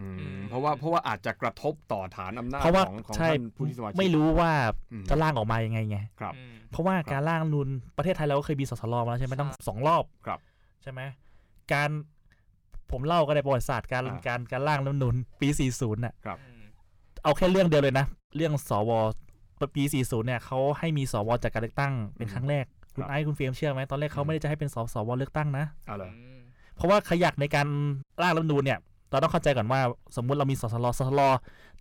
[0.00, 0.06] อื
[0.36, 4.52] มเพราะว่าเพราะว่าอาจจะกระทบต่อฐานอำนาจเพราะว่าของของใช่ท่านผู้ที่สมาชิกไม่รู้ว่า
[4.92, 10.38] อืมจะร่างออกมายังไงไงครับอืมเพราะว่าครับการร่างรัฐธรรมนูนประเทศไทยเราก็เคยมีสสรมาแล้วใช่ไหมใช่ต้องสองรอบครับ
[10.82, 11.00] ใช่ไหม
[11.72, 11.90] การ
[12.90, 16.62] ผมเล่าก็ในประวัติศาสตร์การอ่า การการร่างรัฐธรรมนูนปี 40น่ะ ครับอืม
[17.22, 18.90] เอาแค่เรื่องเดียวเลยนะ เรื่องสว
[19.76, 26.40] ปี 40 เนี่ยเขาให้มีสวจากการเลือกตั้งเป็นครั้งแรก คุณครับไอ้คุณเฟรมเชื่อไหมตอนแรกเขาไม่ได้จะให้เป็นสสวเลือกตั้งนะ เอาเลยอืม
[26.76, 27.66] เพราะว่าขยักในการ
[28.22, 28.78] ร่างรัฐธรรมนูญเนี่ย
[29.10, 29.80] เราต้องเข้าใจก่อนว่า
[30.16, 31.20] สมมุติเรามีสสรสสร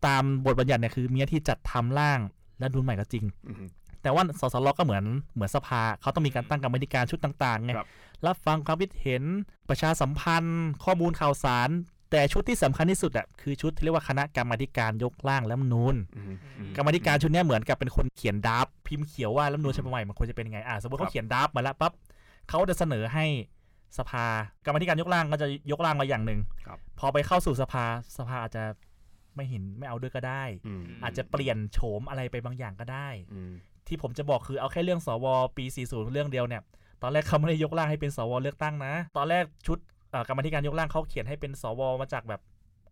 [0.07, 2.19] ตามบทบัญญัติเนี่ยคือมีหน้าที่จัดทำร่าง
[2.61, 3.67] รัฐธรรมนูญใหม่ก็จริง อืม
[4.01, 5.03] แต่ว่าสสรก็เหมือน
[5.35, 7.87] เหมือนสภาเขาต้องมีการตั้งกรรมาธิการชุดต่างๆไงครับ
[8.27, 9.23] รับฟังความคิดเห็น
[9.69, 11.69] ประชาสัมพันธ์ ข้อมูลข่าวสาร
[12.11, 21.93] แต่ชุดที่สำคัญที่สุดอะคือชุดที่เรียกว่าคณะกรรมาธิการยกร่างรัฐธรรมนูญอืมอืมกรรมาธิการชุดเนี้ยเหมือนกับเป็นคนเขียนดราฟต์พิมพ์เขียวว่ารัฐธรรมนูญฉบับใหม่มันควรจะเป็นยังไงอ่าสมมติครัเขาบเขียนดราฟต์มาแล้วปั๊บ
[22.49, 23.25] เขาจะเสนอให้
[23.97, 24.25] สภา
[24.65, 27.85] กรรมาธิการยกร่างก็จะยกร่างมาอย่างหนึ่งครับพอไปเข้าสู่สภา
[28.17, 28.63] สภาอาจจะ
[29.35, 33.53] ไม่เห็นไม่เอาด้วยก็ได้อืมอาจจะเปลี่ยนโฉมอะไรไปบางอย่างก็ได้อืม
[33.87, 35.25] ที่ผมจะบอกคือเอาแค่เรื่องสว
[35.57, 36.61] ปี 40 เรื่องเดียวเนี่ย
[37.01, 39.77] ตอนแรกเขาไม่ได้ยกร่างให้เป็นสวเลือกตั้งนะ ตอนแรกชุด
[40.11, 42.41] เอ่อกรรมาธิการยกร่างเขาเขียนให้เป็นสวมาจากแบบ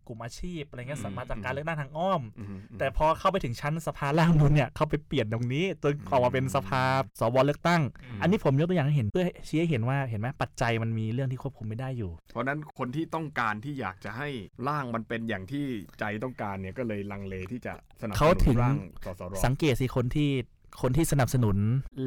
[0.08, 6.84] กลุ่มอาชีพอะไรเงี้ยอืมมาจากการเลือกตั้งทางอ้อมอืมแต่พอเข้าไปถึงชั้นสภาล่างนูนเนี่ยเขาไปเปลี่ยนตรงนี้จนออกมาเป็นสภา
[7.20, 7.82] สวเลือกตั้ง
[8.18, 14.30] มอันนี้ผมยกตัวอย่างให้เห็นเพื่อชี้ให้เห็นว่าเห็นไหมปัจจัยมันมีเรื่องที่ควบคุมไม่ได้อยู่ เพราะฉะนั้นคนที่ต้องการที่อยากจะให้
[14.68, 15.66] ร่างมันเป็นอย่างที่
[16.00, 20.30] ใจต้องการเนี่ยก็เลยลังเลที่จะสนับสเขานุถึนงร่างสสรสังเกตสิคนที่
[20.82, 21.58] คนที่สนับสนุน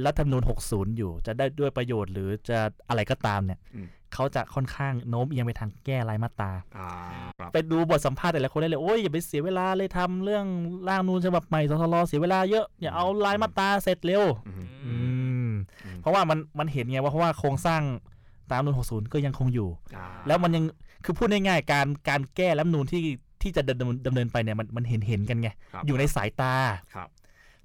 [0.07, 6.89] รัฐธรรมนูญ60 อยู่ จะได้ด้วยประโยชน์หรือจะอะไรก็ตามเนี่ยอืมเขาจะค่อนข้างโน้มเอียงไปทางแก้รายมาตราอ่า
[7.39, 10.45] ครับไปดูบทสัมภาษณ์แต่ละคนได้เลย โอ้ยอย่าไปเสียเวลาเลยทำเรื่อง
[10.89, 14.95] ร่างนูนฉบับใหม่สทรเสียเวลาเยอะ อย่าเอารายมาตราเสร็จเร็วอืมอื
[15.49, 15.53] ม
[15.85, 17.83] อืมเพราะว่ามันมันเห็นไงว่าเพราะว่าโครงสร้าง
[18.51, 20.65] ตามนูน60 ก็ยังคงอยู่อ่าแล้วมันยัง
[21.05, 23.03] คือพูดง่ายๆการการแก้รัฐธรรมนูนที่
[23.43, 26.55] ที่จะดำเนินดำเนินไปเนี่ยมันมันเห็นเห็นกันไงครับอยู่ในสายตา
[26.95, 27.09] ครับ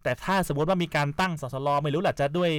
[0.04, 2.52] แต่ถ้าสมมติว่ามีการตั้งสสรไม่รู้แหละจะด้วย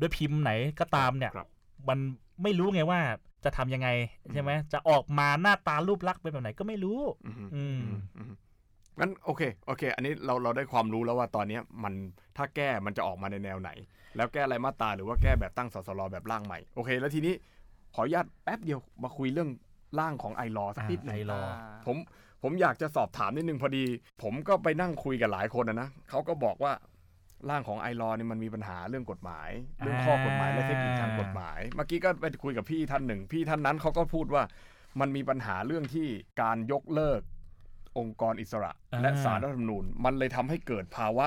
[0.00, 1.48] ด้วยพิมพ์ไหนก็ตามเนี่ยครับ
[1.88, 1.98] มัน
[2.42, 3.00] ไม่รู้ไงว่า
[3.44, 3.88] จะทำยังไง
[4.32, 7.80] ใช่ไหมจะออกมาหน้าตารูปลักษณ์เป็นแบบไหนก็ไม่รู้ อืมอืม
[8.16, 8.32] อืม
[8.98, 11.94] งั้นโอเคโอเค อันนี้เราเราได้ความรู้แล้วว่าตอนเนี้ยมัน
[12.36, 13.70] ถ้าแก้มันจะออกมาในแนวไหน
[14.16, 17.34] แล้วแก้รายมาตราหรือว่าแก้แบบตั้งสสรแบบร่างใหม่โอเค แล้วทีนี้
[17.94, 19.50] ขออนุญาตแป๊บเดียวมาคุยเรื่อง
[20.00, 21.40] ร่างของไอรอสักนิดหนึงไอรอ
[21.86, 21.96] ผม
[22.42, 23.84] ผมอยากจะสอบถามนิดนึงพอดี
[24.22, 26.72] ผมก็ไปนั่งคุยกับหลายคนนะนะเขาก็บอกว่า
[27.50, 29.48] ร่างของไอรอนี่มันมีปัญหาเรื่องกฎหมาย
[29.78, 34.42] เรื่องข้อกฎหมายและเทคนิคทางกฎหมาย เมื่อกี้ก็ไปคุยกับพี่ท่านหนึ่ง พี่ท่านนั้นเขาก็พูดว่า
[35.00, 36.08] มันมีปัญหาเรื่องที่
[36.42, 37.20] การยกเลิก
[37.98, 41.26] องค์กรอิสระอ่าและสารรัฐธรรมนูญ มันเลยทำให้เกิดภาวะ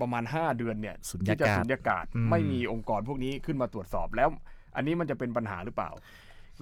[0.00, 4.28] ประมาณ 5 เดือนเนี่ยสุญที่ญาจะกาศสุญญากาศอืมไม่มีองค์กรพวกนี้ขึ้นมาตรวจสอบแล้ว
[4.76, 5.90] อันนี้มันจะเป็นปัญหาหรือเปล่า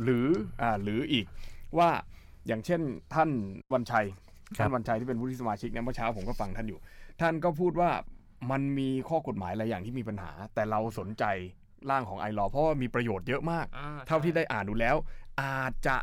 [0.02, 0.26] หรือ
[0.62, 1.26] อ่าหรืออีก
[1.78, 1.90] ว่า
[2.46, 2.80] อย่างเช่น
[3.14, 3.30] ท่าน
[3.72, 4.06] วันชัย
[4.58, 6.78] ท่านวันชัยที่เป็นผู้ที่สมาชิกเนี่ยเมื่อเช้าผมก็ฟังท่านอยู่
[7.20, 7.90] ท่านก็พูดว่า
[8.50, 11.24] มันมีข้อกฎหมายหลายอย่างที่มีปัญหา แต่เราสนใจ
[11.90, 14.96] ร่างของไอรอเพราะว่ามีประโยชน์เยอะมากอ่เท่าที่ได้อ่านดูแล้ว
[15.42, 15.96] อาจจะ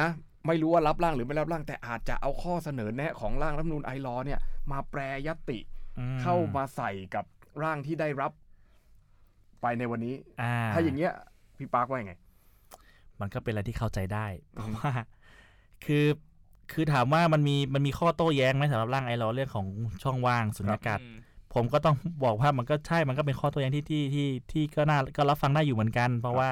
[0.00, 0.08] นะ
[0.46, 4.40] ไม่รู้ว่ารับร่างหรือไม่รับร่าง แต่อาจจะเอาข้อเสนอแนะของร่างรัฐธรรมนูญไอรอเนี่ย
[4.72, 5.58] มาแปรยติ
[5.98, 7.24] อืมเข้ามาใส่กับ
[7.62, 8.32] ร่างที่ได้รับ
[9.62, 11.12] ไปในวันนี้อ่าถ้าอย่างเงี้ย
[11.58, 12.14] พี่ปาร์คว่ายังไง
[13.20, 14.92] มันก็เป็นอะไรที่เข้าใจได้ เพอืราะมว่า
[15.84, 16.06] คือ
[16.72, 19.66] คือถามว่ามันมีมันมีข้อโต้แย้งไหมสำหรับร่างไอรอเรื่องของ
[20.02, 21.16] ช่องว่างสุญญากาศอืม
[21.54, 26.50] ผมก็ต้องบอกว่ามันก็ใช่มันก็เป็นข้อโต้แย้งที่ที่ที่ที่ก็น่าก็รับฟังได้อยู่เหมือนกัน เพราะว่า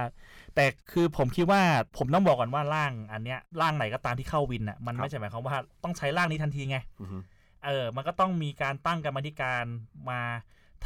[0.54, 1.62] แต่คือผมคิดว่า
[1.96, 7.18] ผมต้องบอกก่อนว่าร่างอันเนี้ยร่างไหนก็ตามที่เข้าวินอะมันครับไม่ใช่หมายความว่าต้องใช้ร่างนี้ทันทีไงอือฮึ
[7.64, 9.64] เออ มันก็ต้องมีการตั้งกรรมาธิการ
[10.10, 10.20] มา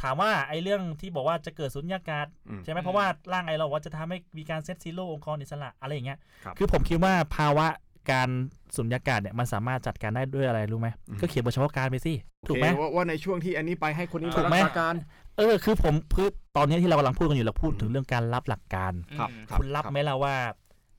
[0.01, 7.67] ถามว่าไอ้เรื่องที่บอกว่าจะเกิดสุญญากาศอืมใช่ไหมเพราะว่าร่างไอเราว่าจะทำให้มีการเซตซีโร่องค์กรอิสระอะไรอย่างเงี้ยครับคือผมคิดว่าภาวะ
[8.11, 8.27] การ
[8.75, 12.13] สุญญากาศเนี่ยมันสามารถจัดการได้ด้วยอะไรรู้ไหมอืมก็เขียนบทเฉพาะการไปสิ
[12.47, 14.95] ถูกไหมโอเคว่าว่าในช่วงที่อันนี้ไปให้คนนี้ถูกไหมรัษาการ
[15.37, 20.35] เออคือผมคือตอนนี้ที่เรากำลังพูดกันอยู่เราพูดอืมถึงเรื่องการรับหลักการครับอืมครับคุณรับไหมล่ะว่า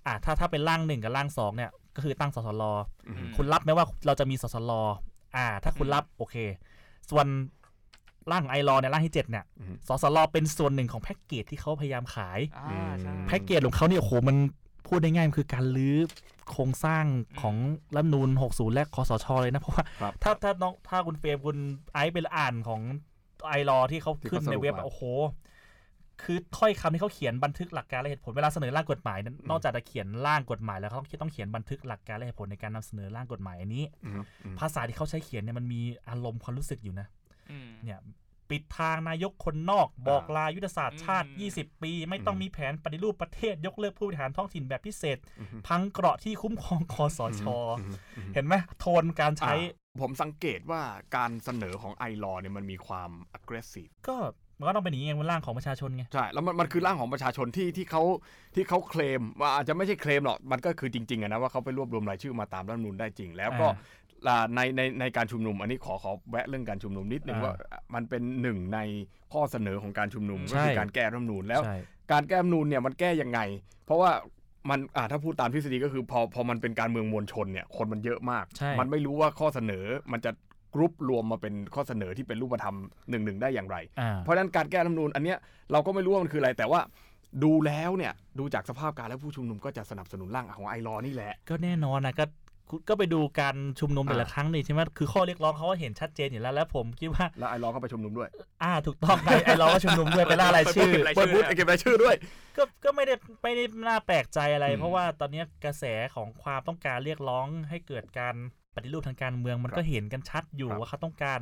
[0.06, 2.62] อ่าถ้าถ้าเป็นร่างหนึ่งกับร่างสองเนี่ยก็คือตั้งสสร
[3.08, 4.72] อือฮึคุณรับไหมว่าเราจะมีสสร
[5.36, 6.36] อ่า ถ้าคุณรับโอเค
[7.10, 7.26] ส่วน
[8.30, 14.36] ร่างไอรอเนี่ยร่างที่เจ็ดเนี่ยอือฮึสสรเป็นส่วนหนึ่งของแพ็กเกจที่เขาพยายามขายอ่าใช่อืมแพ็กเกจของเขาเนี่ยโอ้โหมัน
[14.86, 15.98] พูดได้ง่ายมันคือการลื้อ
[16.50, 17.04] โครงสร้าง
[17.42, 17.56] ของ
[17.96, 21.58] รัฐธรรมนูน60 และคอสชเลยนะเพราะว่าครับถ้าถ้าน้องถ้าคุณเฟรมคุณ
[21.92, 22.80] ไอซ์ไปอ่านของ
[23.48, 25.02] ไอรอที่เขาที่เขาขึ้นในเว็บสรุปมาอะโอ้โห
[26.22, 37.06] คือถ้อยคำที่เขาเขียนบันทึกหลักการและเหตุผลเวลาเสนอร่างกฎหมายนั้นอืมนอกจากจะเขียนร่างกฎหมายแล้วเขาต้องเขียนบันทึกหลักการและเหตุผลในการนำเสนอร่างกฎหมายอันนี้อือฮึอืมภาษาที่เขาใช้เขียนเนี่ยมันมีอารมณ์ความรู้สึกอยู่นะ
[37.50, 37.98] อืมเนี่ย
[38.50, 47.42] ปิดทางนายกคนนอก บอกลายุทธศาสตร์ชาติอืม20 ปี ไม่ต้องอืมมีแผนปฏิรูปประเทศยกเลิกผู้บริหารท้องถิ่นแบบพิเศษอือฮึพังเกราะที่คุ้มครองคอสช
[47.78, 50.82] อือฮึอือฮึเห็นไหมโทนการใช้อ่าผมสังเกตว่า
[51.16, 54.16] การเสนอของไอรอเนี่ยมันมีความ aggressive ก็
[54.58, 58.02] มันก็ต้องเป็นอย่างนี้ไงเป็นร่างของประชาชนไงใช่แล้วมันมันคือร่างของประชาชนที่ที่เขา
[58.54, 63.97] ที่เขาเคลมว่าอาจจะไม่ใช่เคลมหรอกมันก็คือจริงๆอะนะว่าเขาไปรวบรวมรายชื่อมาตามรัฐธรรมนูญได้จริง แล้วก็อ่าอ่า
[64.54, 67.54] ในในในการชุมนุม อันนี้ขอขอแวะเรื่องการชุมนุมนิดนึงอ่าว่า
[67.94, 68.78] มันเป็นหนึ่งใน
[69.32, 71.78] ข้อเสนอของการชุมนุมใช่ก็คือการแก้รัฐธรรมนูญแล้วใช่
[72.12, 73.40] การแก้รัฐธรรมนูญเนี่ยมันแก้ยังไง
[73.86, 74.10] เพราะว่า
[74.70, 80.30] มันอ่าถ้าพูดตามทฤษฎีก็คือพอพอมันเป็นการเมืองมวลชนเนี่ยคนมันเยอะมากใช่มันไม่รู้ว่าข้อเสนอมันจะ
[80.74, 82.76] กรุ๊ปรวมมาเป็นข้อเสนอที่เป็นรูปธรรม
[83.10, 85.38] หนึ่งหนึ่งได้อย่างไรอ่าเพราะฉะนั้นการแก้รัฐธรรมนูญอันเนี้ย
[85.72, 86.80] เราก็ไม่รู้ว่ามันคืออะไรแต่ว่า
[87.44, 92.47] ดูแล้วเนี่ยดูจากสภาพการและผู้ชุมนุมก็จะสนับสนุนร่างของไอรอนี่แหละ ก็แน่นอนนะก็คุณ
[92.88, 98.28] ก็ไปดูการชุมนุมแต่ละอ่าครั้งนี่ใช่ไหมคือข้อเรียกร้องเขาก็เห็นชัดเจนอยู่แล้วแล้วผมคิดว่าแล้วไอรอก็ไปชุมนุมด้วย
[98.62, 102.14] อ่าถูกต้องไอไอเราก็ชุมนุมด้วยไปล่ารายชื่อรายเปิชื่ดอบูธเก็บรายชื่อด้วย
[102.56, 108.34] ก็ก็ไม่ได้ไม่ได้น่าแปลกใจอะไรอืมเพราะว่าตอนนี้กระแสของความต้องการเรียกร้องให้เกิดการ
[108.74, 111.40] ปฏิรูปทางการเมืองมันครับก็เห็นกันชัดอยู่ครับว่าเขาต้องการ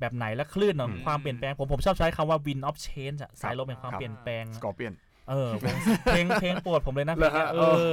[0.00, 4.92] แบบไหนและคลื่นของอืมความเปลี่ยนแปลงผมผมชอบใช้คำว่า wind of change อะสายลมแห่งความครับเปลี่ยนแปลง สกอร์เปียน
[5.30, 7.90] เออผมเพลงเพลงโปรดผมเลยนะเหรอฮะเออ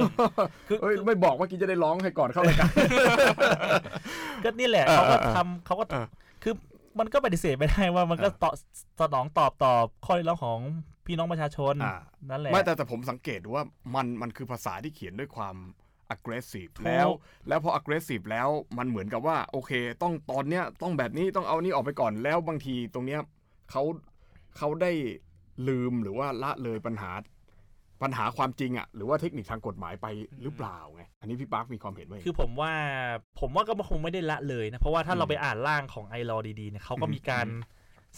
[0.68, 2.70] คือเอ้ยไม่บอกว่ากินจะได้ร้องให้ก่อนเข้ารายการ
[4.44, 6.06] ก็นี่แหละเออเขาก็เออทำเขาก็เออ
[6.42, 6.54] คือ
[6.98, 8.54] มันก็ปฏิเสธไม่ได้ว่ามันก็เออตอบ
[9.00, 10.58] สนองตอบตอบข้อเรียกร้องของ
[11.06, 11.94] พี่น้องประชาชนอ่า
[12.30, 13.64] นั่นแหละไม่แต่แต่ผมสังเกตดูว่า
[13.94, 15.56] มันมันคือภาษาที่เขียนด้วยความ
[16.14, 17.08] aggressive ถูกแล้ว
[17.48, 23.20] แล้วพอ aggressive แล้วมันเหมือนกับว่า โอเค ต้องตอนเนี้ยต้องแบบนี้ต้องเอานี่ออกไปก่อนแล้วบางทีตรงเนี้ย
[23.70, 23.82] เขา
[24.56, 24.92] เขาได้
[25.68, 27.10] ลืมหรือว่าละเลยปัญหา
[28.02, 30.06] ปัญหาความจริงอะหรือว่าเทคนิคทางกฎหมายไป
[30.42, 32.72] หรือเปล่าไงอันนี้พี่ปาร์คมีความเห็นว่ายังไงคือผมว่า
[33.40, 37.46] ผมว่าก็คงไม่ได้ละเลยนะ เพราะว่าถ้าอืมเราไปอ่านร่างของไอรอดีๆเนี่ยเขาก็อืมมีการ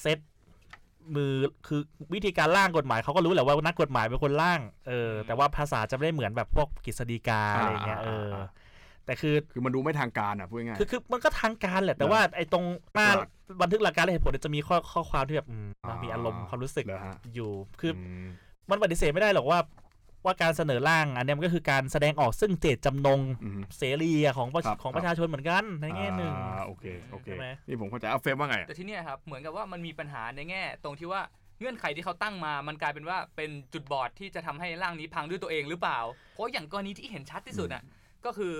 [0.01, 0.19] เซต
[1.15, 1.35] มือ
[1.67, 1.81] คือ
[2.15, 8.47] วิธีการร่างกฎหมายเขาก็รู้แหละว่านักกฎหมายเป็นคนร่างเออแต่ว่าภาษาจะไม่ได้เหมือนแบบพวกกฤษฎีกาอะไรอย่างเงี้ยเอออา
[9.07, 12.65] แต่คือคือมันดูไม่ทางการอะพูดง่ายคือคือมันก็ทางการแหละ แต่เหรอว่าไอ้ตรง
[12.95, 13.27] หน้าเหรอ
[13.63, 18.27] บันทึกหลักการและเหตุผลเนี่ยจะมีข้อข้อความที่แบบอืมอ่ามีมีอารมณ์ความรู้สึกเหรอฮะอยู่ คืออม
[18.71, 19.59] มันปฏิเสธไม่ได้หรอกว่า
[20.25, 31.23] ว่าการเสนอร่างอันเนี้ยมันก็คือการแสดงออกซึ่งเจตจำนงอืมเสรีอะของประครับของครับประชาชนเหมือนกันในแง่หนึ่งอ่าโอเคโอเคใช่ไหมนี่ผมเข้าใจเอาเฟรมว่าไงแต่ที่เนี่ยครับเหมือนกับว่ามันมีปัญหาในแง่ ตรงที่ว่า
[31.61, 35.99] เงื่อนไขที่เขาตั้งมา มันกลายเป็นว่าเป็นจุดบอดที่จะทำให้ร่างนี้พังด้วยตัวเองหรือเปล่า
[36.33, 37.83] เพราะอย่างกรณีที่เห็นชัดที่สุดอะ
[38.25, 38.55] ก็คือ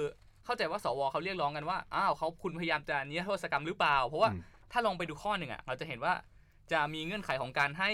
[0.45, 6.13] เข้าใจว่าสวเขาเรียกร้องกันว่าอ้าวเขาคุณพยายามจะนิรโทษกรรมหรือเปล่า เพราะว่าอืมถ้าลองไปดูข้อหนึ่งอะเราจะเห็นว่า
[6.73, 7.91] จะมีเงื่อนไขของการให้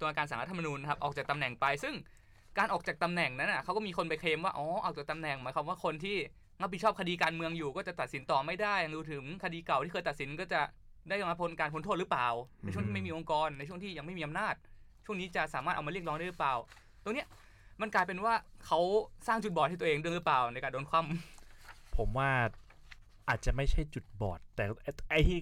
[0.00, 1.94] ตัวการสารรัฐธรรมนูญนะครับออกจากตำแหน่งไป ซึ่ง
[2.58, 6.16] การออกจากตำแหน่งนั้นอะเขาก็มีคนไปเคลมว่าอ๋อออกจากตำแหน่งหมายความว่าคนที่
[6.62, 10.60] รับผิดชอบคดีการเมืองอยู่ก็จะตัดสินต่อไม่ได้รวมถึงคดีเก่าที่เคยตัดสินก็จะ
[11.08, 12.28] ได้รับพ้นการพ้นโทษหรือเปล่า
[12.62, 14.54] ในช่วงที่ไม่มีองค์กรในช่วงที่ยังไม่มีอำนาจ
[15.04, 16.54] ช่วงนี้จะสามารถเอามาเรียกร้องได้หรือเปล่า
[17.04, 17.28] ตรงเนี้ย
[17.80, 18.34] มันกลายเป็นว่า
[18.66, 18.80] เขา
[19.26, 21.00] สร้างจุดบอดให้ตัวเองด้วยหรือเปล่าในการโดนคว่
[21.96, 22.30] ผมว่า
[23.28, 25.38] อาจจะไม่ใช่จุดบอด แต่ไอ้ไอ้ที่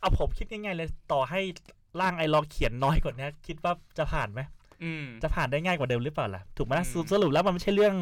[0.00, 1.40] เอาผมคิดง่ายๆเลยต่อให้
[2.00, 7.94] ร่างไอรอเขียนน้อยกว่านี้คิดว่าจะผ่านไหมำอืมจะผ่านได้ง่ายกว่าเดิมหรือเปล่าล่ะถูกไหมอืมสรุปสรุปแล้วมันไม่ใช่เรื่อง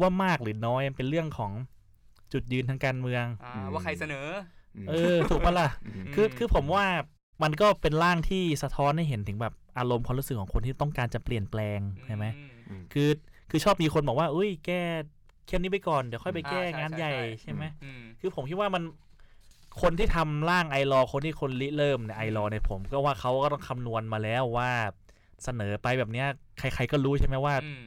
[0.00, 1.52] ว่ามากหรือน้อยมันเป็นเรื่องของ
[2.32, 4.26] จุดยืนทางการเมืองอ่าอืมว่าใครเสนอ
[4.88, 6.84] เออ ถูกปะล่ะอืมคืออืมคือผมว่า
[7.42, 13.10] มันก็เป็นร่างที่สะท้อนให้เห็นถึงแบบอารมณ์ความรู้สึกของคนที่ต้องการจะเปลี่ยนแปลงใช่ไหมอือืมคือ
[13.50, 14.82] คือชอบมีคนบอกว่า อุ้ยแก้
[15.46, 18.82] เข้มนี้ไปก่อน เดี๋ยวค่อยไปแก้อ่าใช่งานใช่ใหญ่ใช่ใช่ไหมอืมคือผมคิดว่ามัน
[19.82, 24.70] คนที่ทำร่างไอรอคนที่คนริเริ่มเนี่ยไอรอเนี่ยผม ก็ว่าเขาก็ต้องคำนวณมาแล้วว่า
[25.44, 26.26] เสนอไปแบบเนี้ย
[26.58, 27.82] ใคร ๆก็รู้ใช่ไหมว่าอืม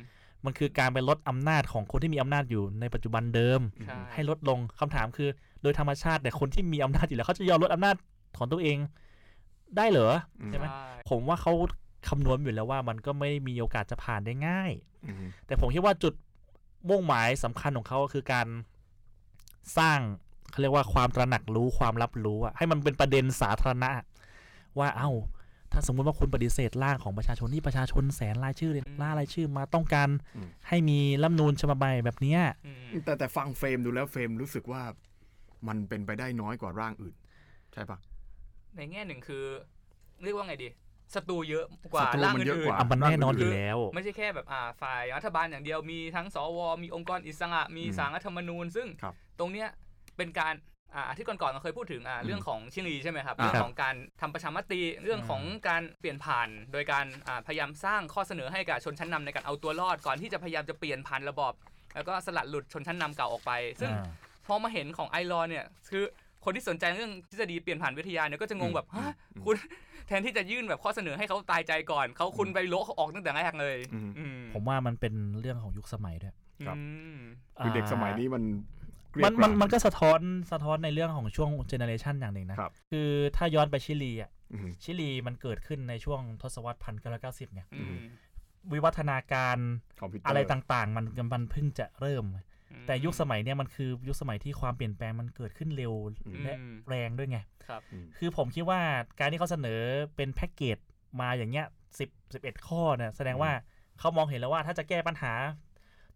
[0.46, 5.30] มันคือการไปลดอำนาจของคนที่มีอำนาจอยู่ในปัจจุบันเดิมใช่ให้ลดลงคำถามคือ
[5.62, 7.96] โดยธรรมชาติแต่ยคนที่มีอำนาจอยู่แล้วเขาจะยอมลดอำนาจ
[8.38, 8.78] ของตัวเอง
[9.78, 10.10] ได้เหรอ
[10.42, 11.54] อืมใช่ไหมใช่ผมว่าเขา
[12.10, 14.72] คำนวณอยู่แล้วว่ามันก็ไม่มีโอกาสจะผ่านได้ง่าย
[15.06, 16.14] อืมแต่ผมคิดว่าจุด
[16.90, 18.48] มุ่งหมายสำคัญของเขาก็คือการ
[19.78, 20.00] สร้าง
[20.52, 23.90] เขาเรียกว่าความตระหนักรู้ความรับรู้อะให้มันเป็นประเด็นสาธารณะ
[24.80, 25.12] ว่าเอ้า
[25.72, 30.10] ถ้าสมมุติว่าคุณปฏิเสธร่างของประชาชนที่ประชาชนแสนรายชื่อเลยล่ารายชื่อมาต้องการ
[30.68, 34.82] ให้มีรัฐธรรมนูญฉบับใหม่แบบเนี้ยอืมแต่แต่ฟังเฟรมดูแล้วเฟรมรู้สึกว่า
[35.68, 37.16] มันเป็นไปได้น้อยกว่าร่างอื่น
[37.74, 38.00] ใช่ปะ
[38.76, 39.44] ในแง่หนึ่งคือ
[40.24, 40.70] เรียกว่าไงดี
[41.16, 49.68] ศัตรูเยอะกว่าศัตรูร่างมันเยอะอื่กนว่าอะมันแน่นอนอยู่แล้วๆไม่ใช่แค่แบบอ่าฝ่ายรัฐบาลอย่างเดียวมีทั้งสวมีองค์กรอิสระมีอืมสารรัฐธรรมนูญ ซึ่งครับตรงเนี้ย
[50.18, 50.56] เป็นการ
[50.96, 61.54] อ่าอาที่ก่อนๆเราเคยพูดถึงอ่าอืมเรื่องของชิลีใช่ไหมครับอ่าเรื่องของการทำประชามติเรื่องของการเปลี่ยนผ่าน โดยการอ่าพยายามสร้างข้อเสนอให้กับชนชั้นนำในการเอาตัวรอดก่อนที่จะพยายามจะเปลี่ยนผ่านระบอบ
[61.96, 64.06] แล้วก็สลัดหลุดชนชั้นนำเก่าออกไป ซึ่งอ่า
[64.46, 66.04] พอมาเห็นของไอรอเนี่ยคือ
[66.46, 69.56] คนที่สนใจเรื่องทฤษฎีเปลี่ยนผ่านวิทยาเนี่ยก็จะงงแบบอืมฮะอืมคุณ
[70.10, 76.84] แทนที่จะยื่นแบบข้อเสนอให้เขาตายใจก่อน เขาคุณไปโละเขาออกตั้งแต่แรกเลยอืมอืมผมว่ามันเป็นเรื่องของยุคสมัยด้วยครับอื
[77.20, 77.22] ม
[77.58, 78.44] คือเด็กสมัยนี้มัน
[79.12, 80.20] เกลียมันมันกราดมันก็สะท้อน
[80.52, 87.94] สะท้อนในเรื่องของช่วงเจเนอเรชันอย่างหนึ่งนะครับคือถ้าย้อนไปชิลีอะอืมชิลีมันเกิดขึ้นในช่วงทศวรรษพันเก้าร้อยเก้าสิบเนี่ยอืม
[88.74, 89.58] วิวัฒนาการ
[90.02, 92.42] คอมพิวเตอร์อะไรต่างๆ มันมันเพิ่งจะเริ่มอืม
[92.88, 95.94] แต่ยุคสมัยเนี่ยมันคือยุคสมัยที่ความเปลี่ยนแปลงมันเกิดขึ้นเร็ว
[96.26, 98.82] อืมและอืมแรงด้วยไงครับอืมคือผมคิดว่า
[99.20, 99.82] การที่เขาเสนอ
[100.16, 100.78] เป็นแพ็กเกจ
[101.22, 101.68] มาอย่างเงี้ย
[102.00, 103.52] สิบสิบเอ็ดข้อเนี่ยแสดงว่า
[104.00, 105.34] เขามองเห็นแล้วว่าถ้าจะแก้ปัญหา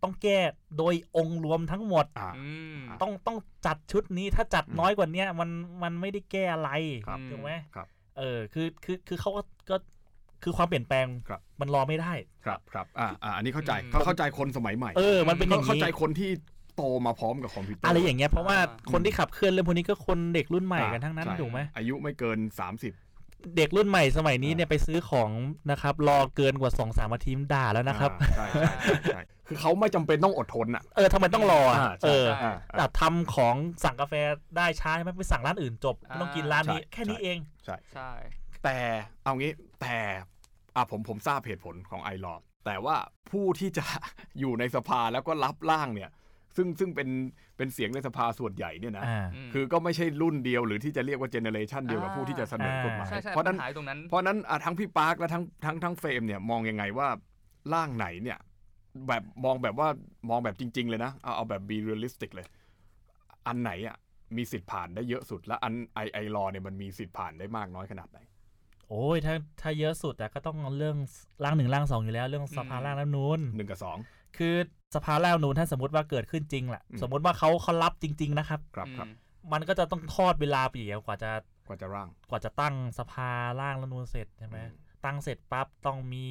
[0.04, 0.40] ต้องแก้
[0.78, 5.50] โดยองค์รวมทั้งหมดอ่าอืมอะต้องต้องจัดชุดนี้ถ้าจัดอืมน้อยกว่าเนี้ยมัน
[5.84, 6.70] มันไม่ได้แก้อะไร
[7.08, 7.88] ครับถูกไหมครับ
[8.18, 9.76] เออคือคือคือเขาก็ก็
[10.44, 12.14] คือความเปลี่ยนแปลงครับ มันรอไม่ได้
[12.46, 16.32] ครับครับอ่าอ่าอันนี้เข้าใจอืมเขาเข้าใจคนสมัยใหม่เออ มันเป็นอย่างเข้านี้ใจคนที่
[16.76, 25.30] โตมาพร้อมกับคอมพิวเตอร์อะไรอย่างเงี้ยเพราะว่าอ่าคนที่ขับเคลื่อนเรื่องพวกนี้ก็คนเด็กรุ่นใหม่อ่ากันทั้งนั้นใช่ถูกไหมอายุไม่เกิน 30 เด็กรุ่นใหม่สมัยนี้อ่าเนี่ยไปซื้อของ
[25.72, 34.14] นะครับรอเกินกว่าสองสามนาทีมันด่าแล้วนะครับ อ่าใช่ใช่ใช่ใช่คือเขาไม่จำเป็นต้องอดทนอะ เออทำไมต้องรออะอ่าใช่ เออ อ่าแต่ทำของสั่งกาแฟ
[34.58, 38.12] ได้ช้าใช่ไหมไปสั่งร้านอื่นจบไม่ต้องกินร้านนี้ ใช่ แค่นี้ใช่เอง ใช่ ใช่
[38.64, 38.78] แต่
[39.24, 39.52] เอางี้
[39.82, 39.96] แต่
[40.76, 42.96] อะผมผมทราบเหตุผลของ iLaw แต่ว่า
[43.32, 43.86] ผู้ที่จะ
[44.40, 46.12] อยู่ในสภาแล้วก็รับร่างเนี่ย
[46.58, 47.10] ซึ่งซึ่งเป็น
[47.58, 57.08] เป็นเสียงในสภาส่วนใหญ่เนี่ยนะอ่ามคือก็ไม่ใช่รุ่นเดียวหรือที่จะเรียกว่า generation เดียวกับอ่าผู้ที่จะเสนอกฎหมายใช่ใช่เพราะฉะนั้นปัญหาอยู่ตรงนั้นเพราะฉะนั้นอะทั้งพี่ปาร์คและทั้งทั้งทั้งเฟรมเนี่ยมองยังไงว่า
[57.74, 58.40] ร่างไหนเนี่ย
[59.08, 59.88] แบบมองแบบว่า
[60.30, 62.48] มองแบบจริง ๆ เลยนะ เอาเอาแบบ be realistic เลย
[63.48, 63.96] อันไหนอะ
[64.38, 68.20] มีสิทธิ์ผ่านได้เยอะสุด และอันไอไอรอเนี่ยมันมีสิทธิ์ผ่านได้มากน้อยขนาดไหน
[68.94, 70.98] โอ้ยถ้าถ้าเยอะสุดแต่ก็ต้องเรื่อง
[71.44, 73.98] ร่างหนึ่งร่างสองอยู่แล้ว เรื่องสภาอืมร่างรัฐธรรมนูนหนึ่งกับสอง
[74.38, 74.56] คือ
[74.96, 79.14] สภาร่างรัฐธรรมนูนถ้าสมมติว่าเกิดขึ้นจริงแหละอืมสมมติว่าเขาเขารับจริง ๆ นะครับ ครับครับอื
[79.48, 81.32] มมันก็จะต้องทอดเวลาไปอีกกว่าจะ
[81.68, 86.26] กว่าจะร่าง กว่าจะตั้งสภาร่างรัฐธรรมนูญเสร็จใช่ไหมอืมตั้งเสร็จปั๊บต้องมี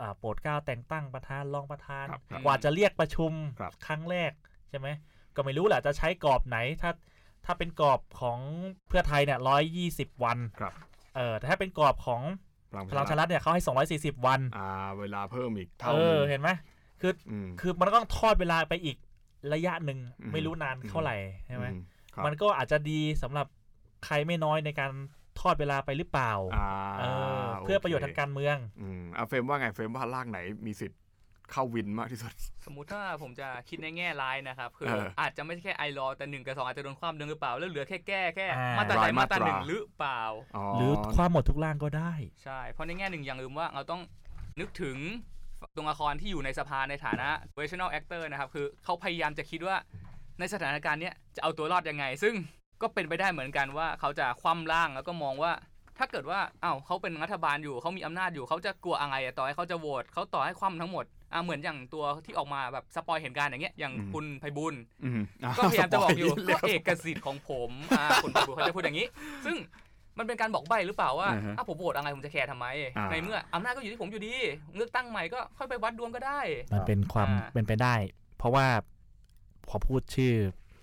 [0.00, 4.32] อ่าโปรดเกล้าแต่งตั้งประธานรองประธานครับครับกว่าจะเรียกประชุมครับครั้งแรก
[4.70, 4.88] ใช่ไหม
[5.36, 6.90] ก็ไม่รู้แหละจะใช้กรอบไหนถ้า
[7.44, 8.38] ถ้าเป็นกรอบของ
[8.88, 10.72] เพื่อไทยเนี่ยร้อยยี่สิบวันครับ
[11.16, 12.22] เออแต่ถ้าเป็นกรอบของ
[12.70, 16.50] พลังพลังชารัฐเนี่ยเขาให้สองร้อยสี่สิบวัน อ่า เวลาเพิ่มอีกเท่าเอหนึองเห็นไหม
[17.00, 18.96] คืคืออืมคือมันก็ต้องทอดเวลาไปอีก
[19.54, 21.76] ระยะหนึ่งอืมไม่รู้นานเท่าไหร่ใช่ไหมอื
[22.14, 23.46] ครับมันก็อาจจะดีสำหรับ
[24.04, 24.90] ใครไม่น้อยในการ
[25.40, 27.04] ทอดเวลาไปหรือเปล่าอ่าเอ
[27.40, 30.98] อเพื่อประโยชน์ทางการเมืองอืมเอาเฟรมว่าไงเฟรมว่าร่างไหนมีสิทธิ์
[31.52, 32.32] เข้าวินมากที่สุด
[32.66, 40.22] สมมุติถ้าผมจะคิดในแง่ร้ายนะครับ คือเอออาจจะไม่ใช่แค่ไอรอแต่หนึ่งกับสองอาจจะโดนความเดิมหรือเปล่า แล้วเหลือแค่แก้แค่อ่ามาตราใดรายมามาตตราราหนึ่งหรือเปล่า
[40.76, 42.12] หรือความหมดทุกร่างก็ได้
[42.44, 44.00] ใช่ เพราะในแง่หนึ่งอย่างลืมว่าเราต้อง
[44.60, 44.96] นึกถึง
[45.76, 49.76] ตัวละครที่อยู่ในสภาในฐานะ professional actor นะครับ คือเขาพยายามจะคิดว่า
[50.38, 52.34] ในสถานการณ์เนี้ยจะเอาตัวรอดยังไง ซึ่ง
[52.82, 55.52] ก็เป็นไปได้เหมือนกันว่าเขาจะคว่ำร่างแล้วก็มองว่า
[55.98, 61.04] ถ้าเกิดว่า อ้าวเขาเป็นรัฐบาลอยู่ เขามีอำนาจอยู่ เขาจะกลัวอะไรอะต่อให้เขาจะโหวตเขาต่อให้คว่ำทั้งหมด
[61.34, 65.20] อ่าเหมือนอย่างตัวที่ออกมาแบบสปอยเห็นการณ์อย่างเงี้ยอย่างอืมคุณไพบุญอืม
[65.56, 69.06] ก็พยายามจะบอกอยู่เรีก็ยเอกสิทธิ์ของผมอ่าคุณไพบุญเขาจะพูดอย่างนี้
[69.44, 69.56] ซึ่ง
[70.18, 72.66] มันเป็นการบอกใบหรือเปล่าว่าอ่าฮะถ้าผมโหวตอะไรผมจะแคร์ทำไม
[72.96, 74.34] อ่าในเมื่ออำนาจก็อยู่ที่ผมอยู่ดี
[74.76, 76.40] เลือกตั้งใหม่ก็ค่อยไปวัดดวงก็ได้
[76.74, 77.94] มันเป็นความอ่าเป็นไปได้
[78.38, 78.66] เพราะว่า
[79.68, 80.34] พอพูดชื่อ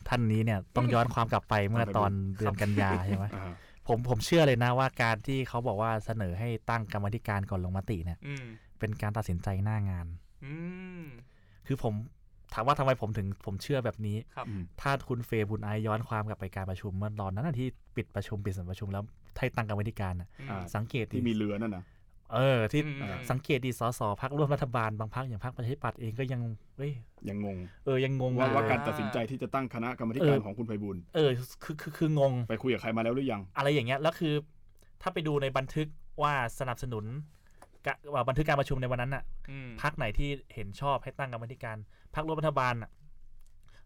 [0.09, 3.51] ท่านนี้เนี่ยต้องย้อนความกลับไปเมื่อตอนเดือนกันยาใช่ไหมอ่า
[3.87, 8.45] ผมผมเชื่อเลยนะว่าการที่เขาบอกว่าเสนอให้ตั้งกรรมาธิการก่อนลงมติเนี่ยอืม
[8.79, 10.20] เป็นการตัดสินใจหน้างานอืม
[11.67, 11.93] คือผม
[12.53, 19.03] ถามว่าทำไมผมถึงผมเชื่อแบบนี้ครับอืมถ้าคุณเฟย์บุญไอซ์ย้อนความกลับไปการประชุมเมื่อตอนนั้นนะที่ปิดประชุมปิดสัมประชุมแล้ว
[19.37, 21.83] ให้ตั้งกรรมาธิการน่ะอ่าสังเกตดิที่มีเรือนั่นนะ
[22.33, 26.41] เออที่อืมอ่าสังเกตดีสสพักร่วมรัฐบาลบางพักอย่างพักประชาธิปัตย์เองก็ยัง
[26.77, 26.91] เฮ้ย
[27.29, 31.29] ยังงง เออยังงงว่าอยู่ว่าเลยการตัดสินใจที่จะตั้งคณะกรรมาธิการเออของคุณไพบูลย์เออ
[31.63, 34.33] คือคือคืองง ไปคุยกับใครมาแล้วหรือยัง อะไรอย่างเงี้ยแล้วคือ
[35.01, 35.87] ถ้าไปดูในบันทึก
[36.21, 37.40] ว่าสนับสนุนกะว่า
[38.27, 41.77] บันทึกการประชุมในวันนั้นน่ะอืมพักไหนที่เห็นชอบให้ตั้งกรรมาธิการ
[42.15, 42.91] พักร่วมรัฐบาลน่ะ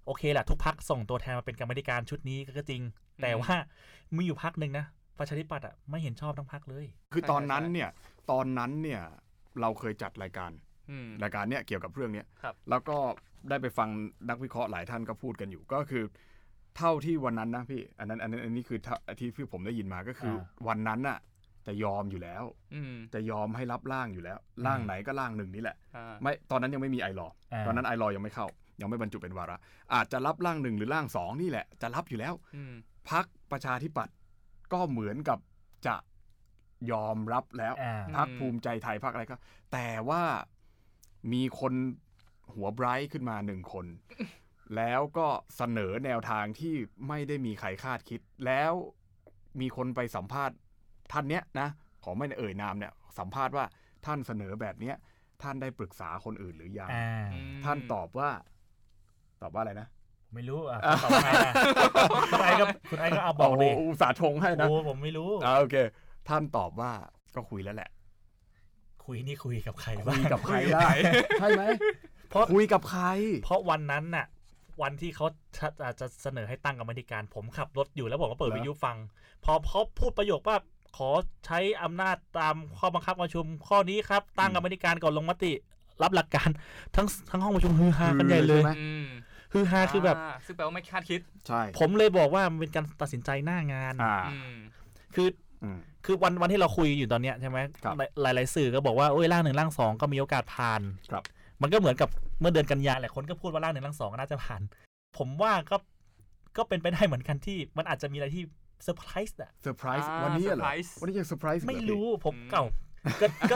[0.05, 2.81] โอเคแหละทุกพักส่งตัวแทนมาเป็นกรรมาธิการชุดนี้ก็จริง
[3.21, 3.55] แต่ว่า
[4.15, 4.86] มีอยู่พักหนึ่งนะ
[5.19, 7.89] ประชาธิปัตย์อะไม่เห็นชอบทั้งพักเลย คือตอนนั้นเนี่ย
[8.31, 9.01] ตอนนั้นเนี่ย
[9.62, 10.51] เราเคยจัดรายการ
[10.89, 12.97] อืมรายการเนี้ยเกี่ยวกับเรื่องเนี้ยครับแล้วก็
[13.49, 13.89] ได้ไปฟัง
[14.29, 16.03] นักวิเคราะห์หลายท่านก็พูดกันอยู่ก็คือ
[16.77, 21.17] เท่าที่วันนั้นนะพี่ อันนั้นอันนั้นอันนี้คือเท่าที่ที่ผมได้ยินมาก็คืออ่าวันนั้นน่ะ
[21.67, 22.43] จะยอมอยู่แล้ว
[22.75, 27.32] อืมจะยอมให้รับร่างอยู่แล้ว ร่างไหนก็ร่างหนึ่งนี่แหละอ่าไม่ตอนนั้นยังไม่มีไอรอา
[27.65, 28.47] ตอนนั้นไอรอยังไม่เข้า
[28.82, 29.58] ยังไม่บรรจุเป็นวาระ
[29.93, 32.73] อาจจะรับร่างหนึ่งหรือร่างสองนี่แหละ จะรับอยู่แล้วอืม
[33.10, 34.15] พักประชาธิปัตย์
[34.73, 35.39] ก็เหมือนกับ
[35.88, 35.95] จะ
[36.91, 39.38] ยอมรับแล้วอ่าพักภูมิใจไทยพักอะไรก็
[39.73, 40.23] แต่ว่า
[41.34, 41.73] มีคน
[42.54, 43.86] หัวไบรท์ขึ้นมาหนึ่งคน
[44.75, 46.73] แล้วก็เสนอแนวทางที่
[47.08, 48.73] ไม่ได้มีใครคาดคิด แล้ว
[49.62, 50.58] มีคนไปสัมภาษณ์
[51.11, 51.67] ท่านเนี้ยนะ
[52.03, 53.65] ขอไม่เอ่ยนามเนี่ยสัมภาษณ์ว่า
[54.05, 54.95] ท่านเสนอแบบเนี้ย
[55.43, 58.29] ท่านได้ปรึกษาคนอื่นหรือยังอ่าอืมท่านตอบว่า
[59.41, 59.87] ตอบว่าอะไรนะ
[60.33, 61.53] ไม่รู้อะตอบว่าไงอะ
[62.31, 65.75] คุณไอก็คุณไอก็เอาบอกดิโโหอุตส่าห์ชงให้นะโอ้ผมไม่รู้ อ่าโอเค
[66.29, 66.91] ท่านตอบว่า
[67.35, 67.89] ก็คุยแล้วแหละ
[69.05, 70.89] คุยนี่คุยกับใครคุบ้างยกับใครได้
[71.39, 71.63] ใช่ไหม
[72.29, 73.05] เพราะคุยกับใคร
[73.43, 74.25] เพราะวันนั้นน่ะ
[74.81, 75.25] วันที่เขา
[75.57, 78.97] จะจะเสนอให้ตั้งกรรมาธิการ ผมขับรถอยู่แล้วผมก็เปิดเหรอ วิทยุฟัง
[79.45, 80.57] พอเขาพูดประโยคว่า
[80.95, 81.10] ขอ
[81.45, 85.51] ใช้อำนาจตามข้อบังคับประชุมข้อนี้ครับ ตั้งกรรมาธิการก่อนลงมติ
[86.03, 86.49] รับหลักการ
[86.95, 89.05] ทั้งทั้งห้องประชุมฮือฮากันใหญ่เลยใช่ไหม อืม
[89.53, 94.55] ฮือฮาคือแบบาซึ่งแปลว่าไม่คาดคิดใช่ผมเลยบอกว่ามันเป็นการตัดสินใจหน้างาน อ่าอืม
[95.15, 95.27] คือ
[95.63, 100.81] อืม คือวันวันที่เราคุยอยู่ตอนเนี้ยใช่ไหมครับ หลายหลายๆสื่อก็บอกว่าโอ้ยร่างหนึ่งร่างสองก็มีโอกาสผ่าน
[101.12, 101.23] ครับ
[101.62, 104.62] มันก็เหมือนกับเมื่อเดือนกันยาแหละคนก็พูดว่าร่างหนึ่งร่างสองก็น่าจะผ่าน
[105.17, 105.77] ผมว่าก็
[106.58, 108.43] ก็เป็นไปได้เหมือนกันที่มันอาจจะมีอะไรที่
[108.83, 112.65] เซอร์ไพรส์อะเซอร์ไพรส์อ่าวันนี้เหรอ surprise วันนี้ยังเซอร์ไพรส์เหอไม่พี่รู้ผมอืมเก่า
[113.21, 113.55] ก็ก็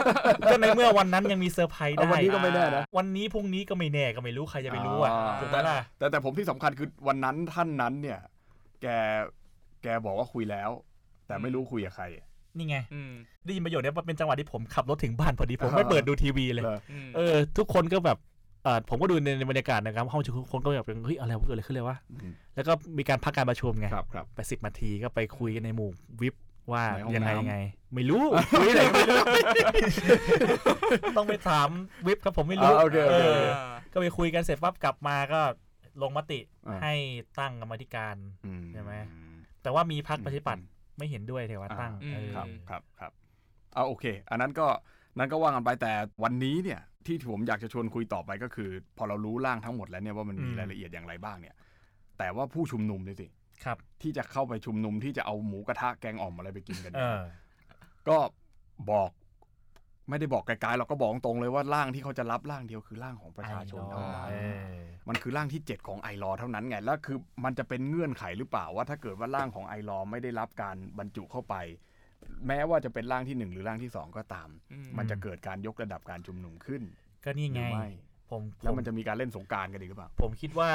[0.50, 8.18] ก็ในเมื่อวันนั้นยังมีเซอร์ไพรส์เอาได้วันนี้ก็ไม่แน่นะวันนี้พรุ่งนี้ก็ไม่แน่ก็ไม่รู้ใครจะไปรู้อะอ่าถูกไหมล่ะแต่แต่ผมที่สำคัญคือวันนั้นท่านนั้นเนี่ย
[8.82, 8.86] แก
[9.82, 10.70] แกบอกว่าคุยแล้ว
[11.26, 12.04] แต่ไม่รู้คุยกับใคร
[12.56, 13.12] นี่ไงอืม
[13.44, 18.39] ได้ยินประโยชน์เนี้ยเป็นจังหวะที่ผมขับรถถึงบ้านพอดีผมอ่าไม่เปิดดูทีวีเลยเหรออืมเออ ทุกคนก็แบบเออ
[18.88, 26.34] ผมก็ดูในในบรรยากาศนะครับห้องประชุมทุกคนก็แบบเฮ้ยอะไรวะเกิดอะไรขึ้นเลยวะอืมแล้วก็มีการพักการประชุมไงครับครับไปสิบนาทีก็ไปคุยกันในหมู่วิป
[26.72, 27.56] ว่าในห้องยังไงน้ำยังไง
[27.94, 28.24] ไม่รู้
[28.60, 29.22] คุยอะไรก็ไม่รู้
[31.16, 31.68] ต้องไปถาม
[32.06, 33.48] วิปครับผมไม่รู้อ่าโอเคโอเคเอโออเค
[33.92, 35.40] ก็ไปคุยกันเสร็จปั๊บกลับมาก็
[36.02, 36.94] ลงมติอ่าให้
[37.38, 38.16] ตั้งกรรมาธิการ
[38.46, 38.92] อืใช่ไหม
[39.62, 43.12] แต่ว่ามีพรรคประชาธิปัตย์อืมไม่เห็นด้วยเทว่าตั้งอืมเออครับครับครับ
[43.74, 44.66] เอาโอเค อันนั้นก็
[45.18, 51.54] นั้นก็ว่ากันไปแต่วันนี้เนี่ย ที่ผมอยากจะชวนคุยต่อไปก็คือ พอเรารู้ร่างทั้งหมดแล้วเนี่ยว่ามันมีรายละเอียดอย่างไรบ้างเนี่ย
[52.18, 53.26] แต่ว่าผู้ชุมนุมด้วยสิ
[53.64, 57.20] ครับ ที่จะเข้าไปชุมนุมที่จะเอาหมูกระทะแกงอ่อมอะไรไปกินกันเอเนี่ยอ
[58.08, 58.18] ก็
[58.90, 59.10] บอก
[60.08, 64.34] ไม่ได้บอกไกลๆเราก็บอกตรงเลยว่าร่างที่เขาจะรับร่างเดียวคือร่างของประชาชนเท่านั้นเอ
[64.72, 64.78] อ
[65.08, 71.54] มันคือร่างที่ 7 ของไอรอเท่านั้นไงแล้วคือมันจะเป็นเงื่อนไขหรือเปล่าว่าถ้าเกิดว่าร่างของไอรอไม่ได้รับการบรรจุเข้าไป
[72.46, 76.82] แม้ว่าจะเป็นร่างที่ 1 หรือร่างที่ 2 ก็ตามอืมมันจะเกิดการยกระดับการชุมนุมขึ้น
[77.24, 77.86] ก็นี่หไงรือไม่
[78.30, 80.70] ผมผแล้วมันจะมีการเล่นสงกรารกันอีกหรือเปล่า ผมคิดว่า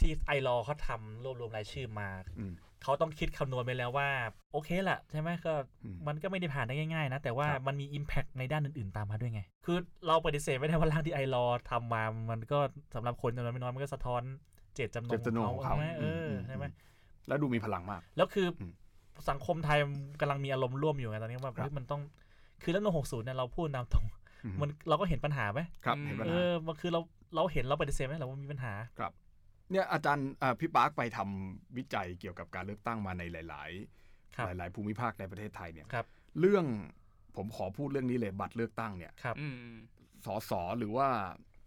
[0.00, 4.08] ที่ไอรอเขาทำรวบรวมรายชื่อมาอืมเขาต้องคิดคำนวณไปแล้วว่า
[4.52, 5.52] โอเคแหละใช่ไหมก็
[5.84, 12.58] อืมมันก็ไม่ได้ผ่านได้ง่ายๆนะ แต่ว่าครับมันมี Impact ในด้านอื่นๆตามมาด้วยไง คือเราปฏิเสธไม่ได้ว่าร่างที่ไอรอทำมามันก็
[12.94, 14.22] สำหรับคนจำนวนไม่น้อยมันก็สะท้อน
[14.74, 16.64] เจตจำนเจงตจำนงของเขาใช่ไหมเออมใช่ไหม
[17.28, 18.72] แล้วดูมีพลังมาก แล้วคืออม
[19.30, 19.78] สังคมไทย
[20.20, 22.02] กำลังมีอารมณ์ร่วมอยู่ไงตอนนี้ว่าครับเฮ้ยมันต้อง
[22.62, 24.06] คือแล้วโนหกศูนย์เนี่ยเราพูดนำตรง
[24.44, 27.00] อืมมันเราก็เห็นปัญหาไหมครับอืมเห็นปัญเอหาอมันคือเรา
[27.34, 28.72] เราเห็นเราปฏิเสธไหมเราว่ามีปัญหา
[29.70, 33.70] เนี่ยอาจารย์อ่าพี่ปาร์คไปทำวิจัยเกี่ยวกับการเลือกตั้งมาในหลาย
[34.36, 36.06] ครับๆหลาย ๆ ภูมิภาคในประเทศไทยเนี่ยครับ
[36.40, 36.64] เรื่อง
[37.36, 39.54] ผมขอพูดเรื่องนี้เลยบัตรเลือกตั้งเนี่ยครับอืม
[40.26, 41.08] สสหรือว่า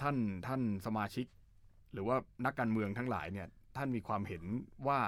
[0.02, 1.26] ท่านท่านสมาชิก
[1.94, 3.48] หรือว่านักการเมืองทั้งหลายเนี่ย
[3.78, 4.44] ท่านมีความเห็น
[4.88, 5.00] ว่า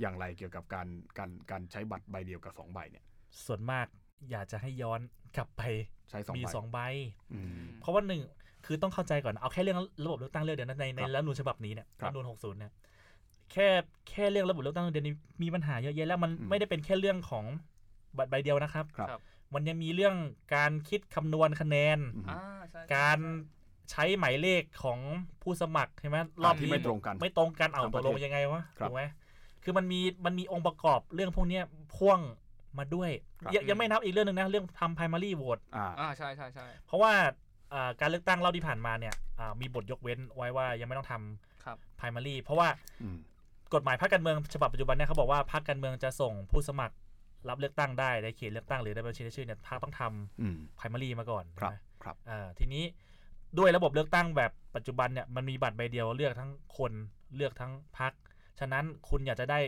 [0.00, 0.86] อย่างไรเกี่ยวกับการ
[1.18, 3.04] การการใช้บัตรใบเดียวกับสองใบเนี่ย
[3.44, 3.86] ส่วนมาก
[4.30, 5.00] อยากจะให้ย้อน
[5.36, 5.62] กลับไป
[6.10, 6.78] ใช้สองมีใบสองใบ
[7.34, 8.20] อืมเพราะว่าหนึ่ง
[8.66, 12.72] คือต้องเข้าใจก่อนเอาแค่เรื่องระบบเลือกตั้งเรื่องเดียวนะในในครับรัฐธรรมนูญฉบับนี้เนี่ยครัรับฐธรรมนูญ60เนี่ย
[13.52, 13.68] แค่
[14.08, 17.44] แค่เรื่องระบบเลือกตั้งเดียวนี้มีปัญหาเยอะแยะแล้วมันอืมไม่ได้เป็นแค่เรื่องของ
[18.16, 19.20] บัตรใบเดียวนะครับครับครับ
[19.54, 20.16] มันยังมีเรื่อง
[20.54, 22.40] การคิดคำนวณคะแนนอืมอ่า
[22.70, 23.18] ใช่การ
[23.90, 24.98] ใช้หมายเลขของ
[25.42, 29.02] ผู้สมัครใช่ไหมรอบที่นี้ไม่ตรงกัน ไม่ตรงกันเอาทั้งตประกเทศลงยังไงวะครับถูกไหม
[29.64, 31.64] คือมันมีมันมีองค์ประกอบเรื่องพวกเนี้ย
[31.96, 32.20] พ่วง
[32.78, 33.10] มาด้วย
[33.40, 37.12] ครับยังยังไม่นับอีกเรื่องหนึ่งนะเรื่องทำ primary vote อ่าอ่าใช่ใช่ใช่เพราะว่า
[37.72, 41.14] อ่าการเลือกตั้งรอบที่ผ่านมาเนี่ยอ่ามีบทยกเว้นไว้ว่ายังไม่ต้องท
[41.64, 42.68] ครับำ primary เพราะว่า
[43.02, 43.16] อืม
[43.74, 46.94] กฎหมายพรรคการเมืองฉบับปัจจุบันเนี่ยเขาบอกว่าพรรคการเมืองจะส่งผู้สมัคร
[47.48, 50.02] รับเลือกตั้งได้ในเขตเลือกตั้งหรือในบัญชีรายชื่อเนี่ยพรรคต้องท
[50.40, 52.84] อืมำ primary มาก่อนครับใช่ไหมครับอ่าทีนี้
[53.58, 56.92] ด้วยระบบเลือกตั้งแบบปัจจุบันเนี่ยมันมีบัตรใบเดียวเลือกทั้งคน
[57.36, 58.12] เลือกทั้งพรรค
[58.60, 59.58] ฉะนั้นคุณอยากจะได้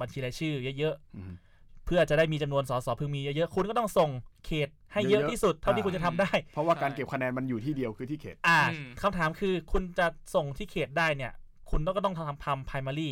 [0.00, 4.10] บัญชีรายชื่อเยอะอืมๆเพื่อจะได้มีจำนวนสสพึงมีเยอะๆคุณก็ต้องส่ง
[4.46, 11.32] เขตให้เยอะเยอะๆที่สุดเท่าที่อ่าคุณจะทำได้ เพราะว่าการเก็บคะแนนมันอยู่ที่เดียวคือที่เขต อ่าอืมคำถามคือคุณจะส่งที่เขตได้เนี่ย
[11.70, 13.10] คุณต้องก็ต้องทำทำ primary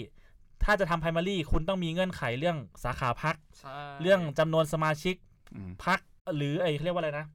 [0.65, 5.15] ถ้าจะทำ primary คุณต้องมีเงื่อนไขเรื่องสาขาพักใช่เรื่องจำนวนสมาชิก
[5.55, 5.99] อืมพัก
[6.37, 7.27] หรือไอ้เขาเรียกว่าอะไรนะ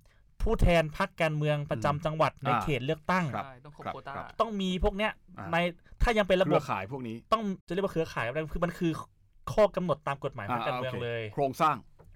[0.44, 5.56] ผู้แทนพักการเมืองประจำจังหวัดในอ่าเขตเลือกตั้งครับใช่ต้องครบครับโควต้าครับต้องมีพวกเนี้ยอ่าใน
[6.02, 8.92] ถ้ายังเป็นระเคบรืบอข่ายพวกนี้ต้องจะเรียกว่าเครือข่ายอะไรคือมันคือ
[9.54, 11.76] ข้อกำหนดตามกฎหมายพักการเมืองโคเลย โครงสร้าง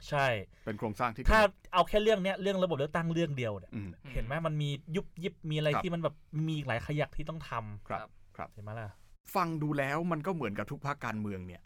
[0.09, 0.27] ใช่
[0.65, 1.39] เป็นโครงสร้างที่ถ้า
[1.73, 6.15] เอาแค่เรื่องเนี้ยเรื่องระบบเลือกตั้งเรื่องเดียวเนี่ยอืมเห็นไหมมันมียุบยิบมีอะไรครับที่มันแบบ
[6.47, 8.07] มีหลายขยักที่ต้องทำครับ
[8.37, 8.95] ครับเห็นไหมล่ะ
[9.35, 11.61] ฟังดูแล้วมันก็เหมือนกับทุกภาคการเมืองเนี่ย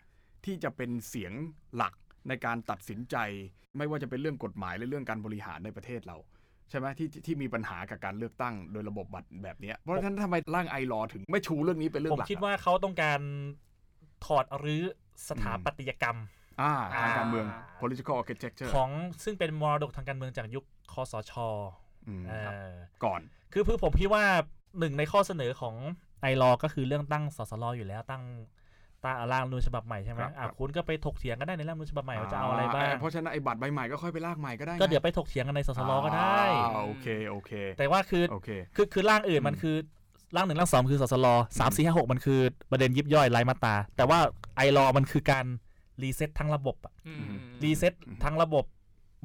[0.45, 1.33] ที่จะเป็นเสียง
[1.75, 1.93] หลัก
[2.27, 3.15] ในการตัดสินใจ
[3.77, 6.17] ไม่ว่าจะเป็นเรื่องกฎหมายหรือเรื่องการบริหารในประเทศเรา
[6.69, 13.19] ใช่ไหมที่ที่ที่มีปัญหากับการเลือกตั้งโดยระบบบัตรแบบเนี้ยเพราะฉะนั้นทำไมร่างไอรอถึงไม่ชูเรื่องนี้เป็นเรื่อผงมหลักคิดอะว่าเขาต้องการ
[14.25, 14.83] ถอดรื้อ
[15.29, 16.17] สถาปัตยกรรม
[16.61, 17.45] อ่าทางอ่าการเมือง
[17.81, 18.89] political architecture ของ
[19.23, 20.63] ซึ่งเป็นมรดกทางการเมืองจากยุค
[20.93, 21.33] คอสช
[22.07, 22.33] อืมเอ
[22.69, 23.21] อก่อน
[23.53, 24.23] คือคือผมคิดว่า
[24.79, 25.75] หนึ่งในข้อเสนอของ
[26.21, 28.23] ไอรอก็คือเรื่องตั้งสสรอยู่แล้วตั้ง
[29.03, 36.43] ตาร่างรัฐธรรมนูญฉบับใหม่ใช่ไหมครับอะครับ คุณก็ไปถกเถียงกันได้ในร่างรัฐธรรมนูญฉบับใหม่ว่าจะเอาอะไรบ้างเพราะฉะนั้นไอ้บัตรใบใหม่ก็ค่อยไปลากใหม่ก็ได้ก็เดี๋ยวไปถกเถียงกันในสสรก็ได้
[36.75, 39.75] อ่าโอเคโอเคแต่ว่าคือโอเค คือคือร่างอื่นมันอืมคือ
[40.35, 41.27] ร่างหนึ่งร่างสองคือสสร
[41.59, 42.39] สามสี่ห้าหกมันคือ
[42.71, 44.19] ประเด็นยิบย่อยรายมาตราแต่ว่า
[44.57, 45.45] ไอรอมันคือการ
[46.03, 48.65] รีเซ็ตทั้งระบบอะ อืม reset อืมทั้งระบบ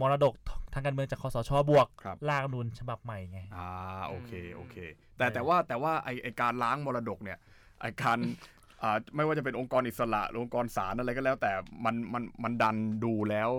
[0.01, 0.35] มรดก
[0.75, 1.51] ทางการเมืองจากคสช.
[1.71, 3.67] บวกครับ ร่างรัฐธรรมนูญฉบับใหม่ไง อ่า
[4.09, 4.77] โอเคโอเค
[5.19, 7.39] แต่เออแต่ว่าแต่ว่าไอไอการล้างมรดกเนี่ย
[7.81, 8.62] ไอการอ่า
[9.17, 11.53] ไม่ว่าจะเป็นองค์กรอิสระหรือองค์กรศาลอะไรก็แล้ว แต่
[11.85, 13.51] มันมันมันดันดูแล้ว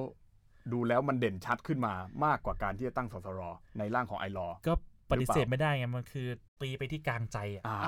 [0.74, 1.94] ดูแล้วมันเด่นชัดขึ้นมา
[2.26, 3.42] มากกว่าการที่จะตั้งสสร
[3.78, 4.74] ในร่างของ iLaw ก็
[5.12, 6.28] ปฏิเสธไม่ได้ไงมันคือ
[6.62, 7.80] ตีไปที่กลางใจอะอ่า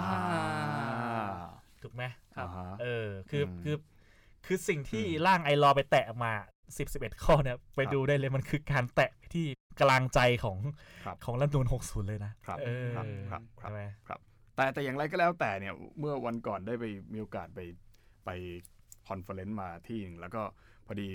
[1.84, 2.04] ถูกไหม
[2.36, 3.76] ครับอ่าฮะเออคืออมคือ
[4.46, 6.34] คือสิ่งที่อืมร่าง iLaw ไปแตะมา
[6.78, 9.46] สิบสิบเอ็ดข้อเนี่ยไปครับดูได้เลยมันคือการแตะไปที่
[9.82, 10.58] กลางใจของ
[11.06, 13.82] ครับของรัฐธรรมนูญหกศูนย์เลยนะครับเออครับครับครับใช่ไหม
[14.56, 17.60] แต่แต่อย่างไรก็แล้วแต่เนี่ยเมื่อวันก่อนได้ไปมีโอกาสไป
[18.26, 18.30] ไป
[19.08, 20.42] conference มาที่หนึ่งแล้วก็
[20.86, 21.08] พอดี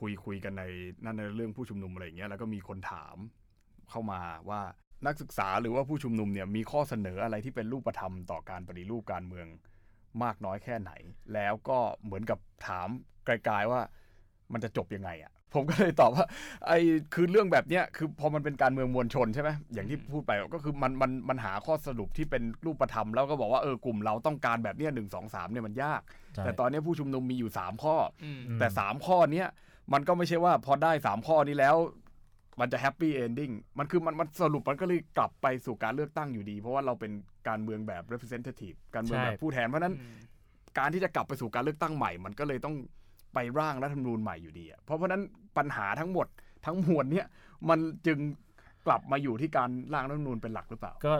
[0.00, 0.64] คุยคุยกันใน
[1.04, 3.16] นั่นในเรื่องผู้ชุมนุมอะไรอย่างเงี้ยแล้วก็มีคนถาม
[3.90, 4.20] เข้ามา
[4.50, 4.60] ว่า
[5.06, 9.46] นักศึกษาหรือว่าผู้ชุมนุมเนี่ยมีข้อเสนออะไรที่เป็นรูปธรรมต่อการปฏิรูปการเมือง
[10.22, 10.92] มากน้อยแค่ไหน
[11.34, 12.88] แล้วก็เหมือนกับถาม
[13.24, 13.80] ไกลๆว่า
[14.52, 16.24] มันจะจบยังไงอะ่ะ ผมก็เลยตอบว่า
[16.66, 16.78] ไอ้
[17.14, 26.00] คือเรื่องแบบเนี้ยคือพอมันเป็นการเมืองมวลชนใช่ไหมอย่างที่พูดไปก็คือมันมันมันหาข้อสรุปที่เป็นรูปธรรมแล้วก็บอกว่าเออกลุ่มเราต้องการแบบเนี้ยหนึ่งสองสามเนี่ยมันยาก
[26.34, 29.48] ใช่แต่ตอนเนี้ยผู้ชุมนุมมีอยู่สามข้ออืมอืมแต่สามข้อเนี้ย
[29.92, 31.76] มันก็ไม่ใช่ว่าพอได้สามข้อนี้แล้ว
[32.60, 37.12] มันจะแฮปปี้เอนดิ้งมันคือมันมันสรุปมันก็เลยกลับไปสู่การเลือกตั้งอยู่ดี เพราะว่าเราเป็น
[37.48, 39.94] การเมืองแบบ representative การเมืองแบบผู้แทนเพราะฉะนั้น
[40.78, 42.74] การที่จะกลับไปสู่การเลือกตั้งใหม่ มันก็เลยต้อง
[43.36, 45.22] ไปร่างรัฐธรรมนูญใหม่อยู่ดีอะเพราะเพราะฉะนั้น
[45.56, 46.26] ปัญหาทั้งหมด
[46.66, 47.26] ทั้งมวลเนี่ย
[47.68, 48.18] มันจึง
[48.86, 51.14] กลับมาอยู่ที่การร่างรัฐธรรมนูญเป็นหลักหรือเปล่า ก็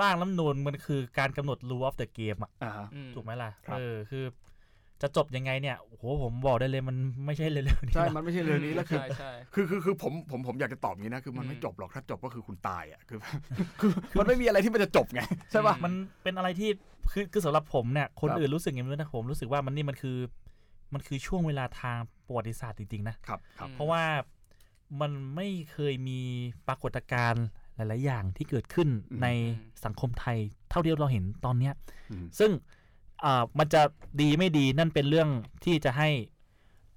[0.00, 4.24] ร่างรัฐธรรมนูนมันคือการกำหนด rule of the game อะอ่าฮะอืมถูกไหมล่ะครับเออคือ
[5.02, 6.96] จะจบยังไงเนี่ยโอ้โหผมบอกได้เลยมัน
[7.26, 13.18] ไม่ใช่เร็วๆนี้ใช่หรอกมันไม่ใช่เรื่องนี้แล้วคือใช่ใช่คือคือคือผมผมผมอยากจะตอบอย่างนี้นะคือมันอืมไม่จบหรอกถ้าจบก็คือคุณตายอะคือ
[13.80, 15.20] คือมันไม่มีอะไรที่มันจะจบไง
[15.50, 16.70] ใช่ป่ะมันเป็นอะไรที่
[17.12, 20.16] คือคือสำหรับผมเนี่ยคนครับอื่นรู้สึกอย่างนี้นะผมรู้สึกว่ามันนี่มันคือ
[20.92, 24.04] มันคือช่วงเวลาทางประวัติศาสตร์จริงๆนะครับครับ เพราะว่า
[25.00, 26.20] มันไม่เคยมี
[26.68, 27.44] ปรากฏการณ์
[27.76, 29.26] หลาย ๆ อย่างที่เกิดขึ้นอืมใน
[29.84, 30.38] สังคมไทย
[30.70, 31.74] เท่าที่เราเห็นตอนเนี้ย
[32.10, 32.50] อืมซึ่ง
[33.24, 33.82] อ่ามันจะ
[34.20, 35.28] ดีไม่ดีนั่นเป็นเรื่อง
[35.64, 36.08] ที่จะให้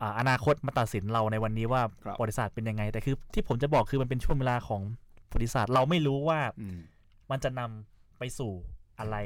[0.02, 4.82] อ่าอนาคตมาตัดสินเราในวันนี้ว่าครับประวัติศาสตร์เป็นยังไง แต่คือที่ผมจะบอกคือมันเป็นช่วงเวลาของ
[5.30, 6.80] ประวัติศาสตร์เราไม่รู้ว่าอืม
[7.32, 8.52] มันจะนำไปสู่
[9.00, 9.18] อะไร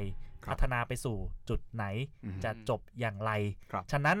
[0.44, 1.16] ครับพัฒนาไปสู่
[1.48, 1.84] จุดไหน
[2.24, 3.32] อืมจะจบอย่างไร
[3.70, 4.18] ครับฉะนั้น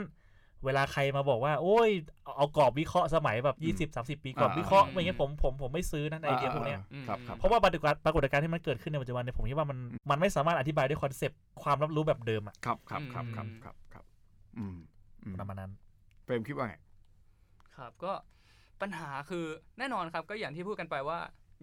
[0.66, 1.90] เวลาใครมาบอกว่า โอ้ย
[2.36, 9.78] เอากรอบวิเคราะห์สมัยแบบยี่สิบสามสิบปีกรอบอ่าวิเคราะห์อืมอย่างเงี้ยผมผมผมไม่ซื้อนะไอเดียพวกเนี้ยอืมครับครับเพราะว่าปรากฏการณ์ปรากฏการณ์ที่มันเกิดขึ้นในปัจจุบันเนี่ยผมคิดว่ามัน
[10.10, 14.04] มันไม่สามารถอธิบายด้วย concept ความรับรู้แบบเดิมอะครับครับครับครับอืมครับครับ
[14.58, 14.76] อืม
[15.24, 15.72] อืมประมาณนั้น
[16.24, 16.76] เปรมคิดว่าไง
[17.76, 18.12] ครับก็
[18.82, 19.44] ปัญหาคือ
[19.78, 21.18] แน่นอนครับก็อย่างที่พูดกันไปว่า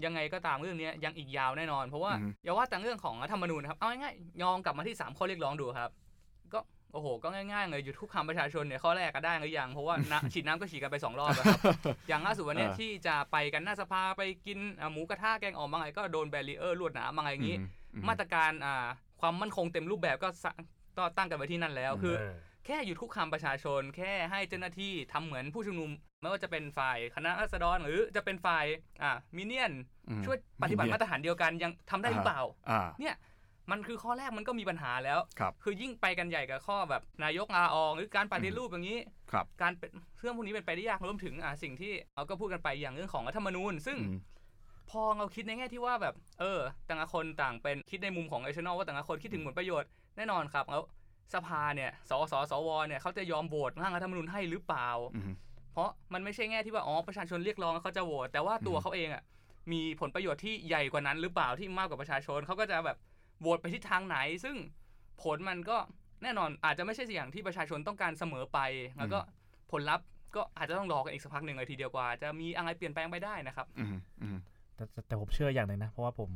[0.06, 6.11] ยังไงก็ตามเรื่องเนี้ยยังอีกยาวแน่นอน เพราะว่าอือฮึอย่าว่าแต่เรื่องของรัฐธรรมนูญนะครับเอาง่ายๆยองกลับมาที่3ข้อเรียกร้องดูครับก็
[6.94, 11.60] โอ้โห ก็ง่ายๆเลยหยุดคุกคามประชาชนเนี่ยข้อแรกก็ได้หรือยัง เพราะว่าน้ำฉีดน้ำก็ฉีดกันไปสองรอบแล้วครับ
[12.08, 18.88] อย่างล่าสุดวันเนี้ยเออที่จะไปกันหน้าสภาไปกินอ่าหมูกระทะแกงอ่อมบางไงก็โดนแบรีเออร์ลวดหนามบางไงอย่างนี้อืมมาตรการอ่า
[19.22, 20.52] ความมั่นคงเต็มรูปแบบก็สะ
[20.98, 22.36] ก็ตั้งกันไว้ที่นั่นแล้วอืมคือเออ
[22.66, 25.90] แค่หยุดคุกคามประชาชน แค่ให้เจ้าหน้าที่ทำเหมือนผู้ชุมนุม
[26.22, 28.66] ไม่ว่าจะเป็นฝ่ายคณะราษฎรหรือจะเป็นฝ่าย
[29.02, 29.74] อ่ามิเนียน
[30.10, 33.16] อืมช่วยปฏิบัติมาตรฐานเดียวกันยังทำได้หรือเปล่าอ่าเนี่ย
[33.72, 39.00] มันคือข้อแรกมันก็มีปัญหาแล้วครับคือยิ่งไปกันใหญ่กับข้อแบบนายกลาออกหรือการปฏิรูปอย่างนี้
[39.32, 44.20] ครับการเป็นเรื่องพวกนี้เป็นไปได้ยากรวมถึงอ่าสิ่งที่เราก็พูดกันไปอย่างเรื่องของรัฐธรรมนูญ ซึ่งอืม
[44.90, 50.82] พอเราคิดในแง่ที่ว่าแบบ เออแต่ละคนต่างเป็นคิดในมุมของเอชนอลว่าแต่ละคนคิดถึงผลประโยชน์แน่นอนครับแล้ว
[51.34, 55.34] สภาเนี่ย สสสวเนี่ยเขาจะยอมโหวตร่างรัฐธรรมนูญให้หรือเปล่าอืม
[55.74, 59.24] เพราะมันไม่ใช่แง่ที่ว่าอ๋อประชาชนเรียกร้องแล้วเขาจะโหวตแต่ว่าตัวอืมเขาเองอะ
[59.72, 62.98] มีผลประโยชน์ที่ใหญ่กว่านั้นหรือเปล่าที่มากกว่าประชาชนเขาก็จะแบบ
[63.42, 64.56] โหวตไปทิศทางไหน ซึ่ง
[65.24, 65.78] ผลมันก็
[66.24, 68.60] แน่นอนอาจจะไม่ใช่อย่างที่ประชาชนต้องการเสมอไป
[68.98, 69.20] แล้วก็
[69.72, 74.38] ผลลัพธ์ก็อาจจะต้องรอกันอีกสักพักหนึ่งเลยทีเดียวกว่า จะมีอะไรเปลี่ยนแปลงไปได้นะครับอืมอืม
[74.76, 76.30] แต่แต่แต่ผมเชื่ออย่างหนึ่งนะ เพราะว่าผม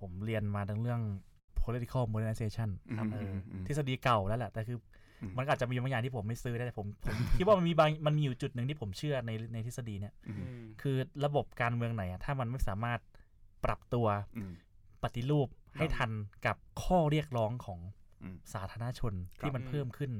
[0.00, 1.00] ผมเรียนมาทั้งเรื่อง
[1.62, 4.78] political modernization อืมเอออมทฤษฎีเก่าแล้วแหละ แต่คือ
[5.22, 10.38] อมมันอาจจะมีบางอย่างที่ผมไม่ซื้อได้แต่ผมผมคิดว่ามันมีบางมันมีอยู่จุดหนึ่งที่ผมเชื่อในในทฤษฎีเนี่ยอืม
[10.82, 13.00] คือระบบการเมืองไหนอะถ้ามันไม่สามารถ
[13.64, 14.06] ปรับตัว
[14.36, 14.52] อืม
[15.02, 16.10] ปฏิรูป ให้ทัน
[16.46, 17.80] กับข้อเรียกร้องของ
[18.22, 20.12] อืมสาธารณชนครับที่มันเพิ่มขึ้น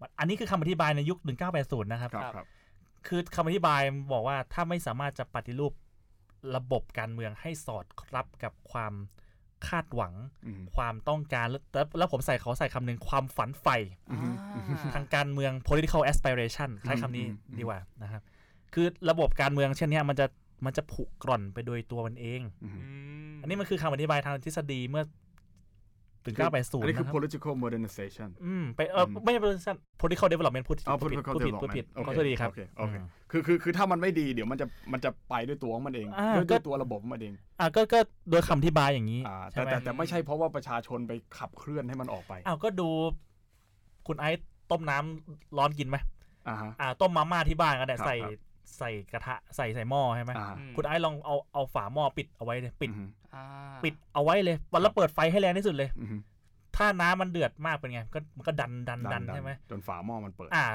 [0.00, 1.18] มันอันนี้คือคำอธิบายในยุค
[1.54, 2.46] 1980 นะครับครับครับครับ
[3.06, 3.80] คือคำอธิบาย
[4.12, 5.72] บอกว่าถ้าไม่สามารถจะปฏิรูป
[6.56, 7.84] ระบบการเมืองให้สอด
[8.16, 8.92] รับกับความ
[9.68, 10.14] คาดหวัง
[10.46, 13.76] อืมความต้องการแล้วแล้วแล้วผมใส่เขาใส่คำหนึ่งความฝันใฝ่
[14.10, 14.34] อืม
[14.94, 18.22] ทางการเมือง political aspiration ใช้คำนี้อืมอืมดีกว่านะครับ
[18.74, 20.26] คือระบบการเมืองเช่นเนี้ยมันจะ
[20.64, 22.68] มันจะผุกร่อนไปโดยตัวมันเองอื
[23.30, 25.04] มอันนี้มันคือคำอธิบายทางทฤษฎีเมื่อ
[26.24, 37.98] ถึงอัน980นี้นะคือครับ political modernization อืมไปเอออืมไม่ใช่ political political development พูดอ๋อพูดผิด political พูดผิดพูดผิด development โอขอเคโทษดีครับโอเคโอเคอืมคือคือคือถ้ามันไม่ดีเดี๋ยวมันจะมันจะไปด้วยตัวของมันเองอ่าด้วยก็ด้วยตัวระบบของมันเองอะก็ก็
[38.30, 42.88] โดยคำอธิบายอย่างนี้อ่าใช่แต่ไหมแต่แต่ไม่ใช่เพราะว่าประชาชนไปขับเคลื่อนให้มันออกไปอ้าวก็ดู
[44.06, 45.96] คุณไอซ์ต้มน้ำร้อนกินไหม
[46.48, 53.44] อ่าฮะอ่าต้มมาม่าที่บ้านก็ได้ครับใส่ครับ ใส่กระทะใส่ใส่หม้อใช่ไหมอ่าคุณไอซ์ลองเอาเอาฝาหม้อปิดเอาไว้เลยปิดอืมอ่า
[53.84, 56.20] ปิดเอาไว้เลยวันแล้วเปิดไฟให้แรงที่สุดเลยอืม
[56.76, 60.66] ถ้าน้ำมันเดือดมากเป็นไงก็มันก็ดันดันดันใช่ไหมจนฝาหม้อมันเปิด อ่า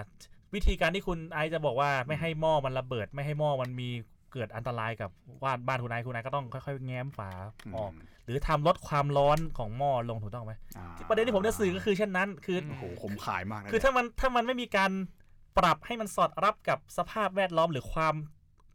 [0.54, 3.89] วิธีการที่คุณไอซ์จะบอกว่าไม่ให้หม้อมันระเบิด ไม่ให้หม้อมันมี
[4.34, 5.10] เกิดอันตรายกับ
[5.43, 7.30] ว่าบ้านคุณไอซ์คุณไอซ์ก็ต้องค่อยๆ แง้มฝา
[7.76, 7.91] ออก
[8.26, 14.91] หรือทำลดความร้อนของหม้อลงถูกต้องไหมอ่าประเด็นที่ผมจะสื่อก็คือเช่นนั้น คือโอ้โหขมขายมากนะคือถ้ามันถ้ามันไม่มีการ
[15.58, 18.16] ปรับให้มันสอดรับกับสภาพแวดล้อมหรือความ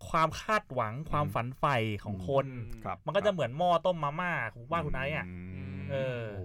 [0.09, 2.47] ความคาดหวังความฝันใฝ่ของคน
[2.85, 5.26] ครับมันก็จะเหมือนหม้อต้มมาม่าของบ้านคุณไอซ์อะ
[5.78, 6.45] มเออโอ้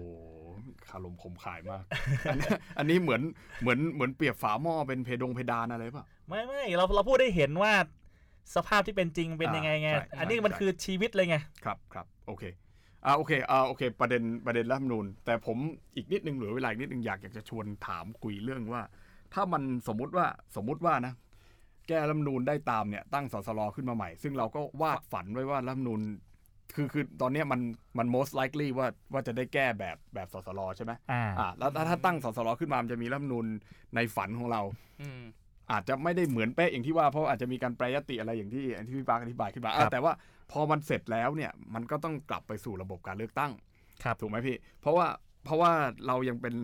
[0.88, 1.82] คารมขมขายมาก
[2.28, 3.22] อันนี้อันนี้เหมือน
[3.60, 7.72] เหมือนเหมือนเปรียบฝาหม้อเป็นเพดงเพดานอะไรป่ะ ไม่ไม่เราเราพูดได้เห็นว่า
[8.56, 12.44] สภาพที่เป็นจริงเป็นยังไงไงอ่าใช่อันนี้มันใช่คือชีวิตเลยไง ครับครับโอเค
[13.06, 15.56] อ่าโอเคอ่าโอเค ประเด็นประเด็นรัฐธรรมนูญแต่ผม
[15.96, 18.82] อีกนิดนึงเหลือเวลาอีกนิดนึงอยากอยากจะชวนถามคุยเรื่องว่า
[19.34, 20.26] ถ้ามันสมมุติว่า
[20.56, 21.14] สมมุติว่านะ
[21.88, 26.00] แก้รัฐธรรมนูญได้ตามเนี่ยตั้งสสรขึ้นมาใหม่ ซึ่งเราก็วาดฝันไว้ว่ารัฐธรรมนูญ
[26.74, 27.60] คือคือตอนเนี้ยมัน
[27.98, 33.46] มัน most likely ว่าว่าจะได้แก้แบบแบบสสรใช่ไหมอ่าอ่าแล้วถ้าถ้าตั้งสสรขึ้นมามันจะมีรัฐธรรมนูญ
[33.94, 34.62] ในฝันของเรา
[35.02, 35.22] อืม
[35.72, 40.12] อาจจะไม่ได้เหมือนเป๊ะอย่างที่ว่าเพราะอาจจะมีการแปรยติอะไรอย่างที่อย่างที่พี่ปาร์คอธิบายขึ้นมาอะครับแต่ว่า
[40.52, 43.52] พอมันเสร็จแล้วเนี่ยมันก็ต้องกลับไปสู่ระบบการเลือกตั้ง
[44.04, 45.06] ครับถูกไหมพี่ เพราะว่า
[45.44, 45.72] เพราะว่า
[46.06, 46.54] เรายังเป็น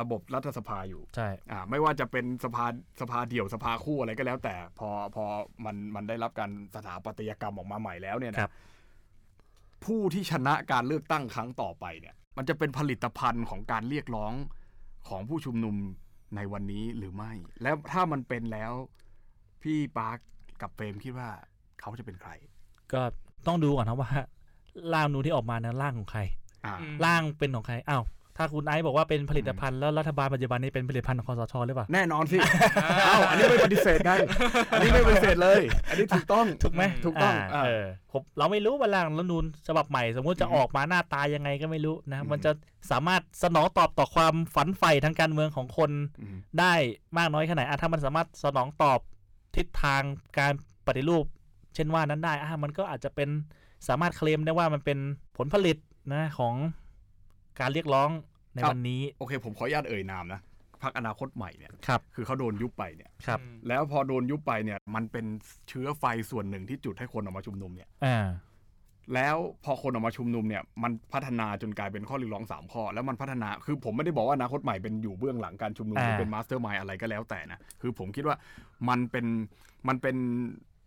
[0.00, 2.66] ระบบรัฐสภาอยู่ใช่อ่าไม่ว่าจะเป็นสภา
[3.00, 5.24] สภาเดี่ยวสภาคู่อะไรก็แล้ว แต่พอพอ
[5.64, 8.52] มันมันได้รับการสถาปัตยกรรมออกมาใหม่แล้วเนี่ยนะครับ
[9.84, 14.32] ผู้ที่ชนะการเลือกตั้งครั้งต่อไปเนี่ยมันจะเป็นผลิตภัณฑ์ของการเรียกร้อง
[15.08, 15.76] ของผู้ชุมนุม
[16.36, 17.32] ในวันนี้หรือไม่
[17.62, 18.72] แล้วถ้ามันเป็นแล้ว
[19.62, 20.18] พี่ปาร์ค
[20.62, 21.28] กับเฟรมคิดว่า
[21.80, 22.32] เขาจะเป็นใคร
[22.92, 23.02] ก็
[23.46, 24.10] ต้องดูก่อนนะว่า
[24.94, 26.20] ร่างนูนที่ออกมานั้นร่างของใคร
[26.64, 28.04] อ่าอืมร่างเป็นของใครอ้าว
[28.36, 32.36] ถ้าคุณไอซ์บอกว่าเป็นผลิตภัณฑ์แล้วรัฐบาลปัจจุบันนี้เป็นผลิตภัณฑ์ของคอสชหรือเปล่าแน่นอนสิ
[33.06, 34.12] เอ้าอันนี้ไม่ปฏิเสธไง
[34.72, 35.60] อันนี้ไม่ปฏิเสธเลย
[35.90, 42.52] อันนี้ถูกต้องถูกไหมถูกต้องาอ่าเออผมเราไม่รู้ว่าร่างรัฐธรรมนูญฉบับใหม่ สมมุติจะอืมออกมาหน้าตายังไงก็ไม่รู้นะอืมมันจะ
[42.90, 46.74] สามารถสนองตอบต่อความฝันใฝ่ทางการเมืองของคนอืมได้
[47.18, 48.98] มากน้อยแค่ไหนอะถ้ามันสามารถสนองตอบ
[49.56, 50.02] ทิศทาง
[50.38, 50.52] การ
[50.86, 51.24] ปฏิรูป
[51.74, 53.28] เช่นว่านั้นได้อะมันก็อาจจะเป็น
[53.88, 54.98] สามารถเคลมได้ว่ามันเป็น
[55.36, 55.76] ผลผลิต
[56.12, 56.54] นะของ
[57.60, 58.10] การเรียกร้อง
[58.54, 60.40] ในวันนี้ โอเค ผมขออนุญาตเอ่ยนามนะ
[60.82, 65.26] พรรคอนาคตใหม่เนี่ยครับคือเขาโดนยุบไปเนี่ยครับอืมแล้วพอโดนยุบไปเนี่ย มันเป็น
[65.68, 68.26] เชื้อไฟส่วนหนึ่งที่จุดให้คนออกมาชุมนุมเนี่ยอ่า
[69.14, 78.36] แล้วพอคนออกมาชุมนุมเนี่ยมันพัฒนาจนกลายเป็นข้อเรียกร้องสามข้อ แล้วมันพัฒนาคือผมไม่ได้บอกว่าอนาคตใหม่เป็นอยู่เบื้องหลังการชุมนุมหรืออ่าเป็น mastermind อะไรก็แล้วแต่นะคือผมคิดว่า
[78.88, 79.26] มันเป็น
[79.88, 80.16] มันเป็น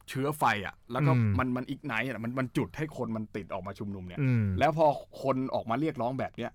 [0.09, 4.85] เชื้อไฟอะ่ะ แล้วก็มันมัน ignite อะมันมันจุดให้คนมันติดออกมาชุมนุมเนี่ยอืมแล้วพอ
[5.23, 6.51] คนออกมาเรียกร้องแบบเนี้ย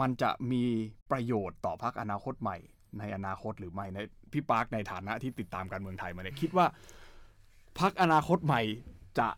[0.00, 0.64] มันจะมี
[1.10, 2.56] ประโยชน์ต่อพรรคอนาคตใหม่
[2.98, 3.98] ในอนาคตหรือไม่ใน
[4.32, 6.66] พี่ปาร์คในฐานะที่ติดตามการเมืองไทยมาเนี่ยคิดว่า
[7.80, 8.62] พรรคอนาคตใหม่
[9.18, 9.28] จะ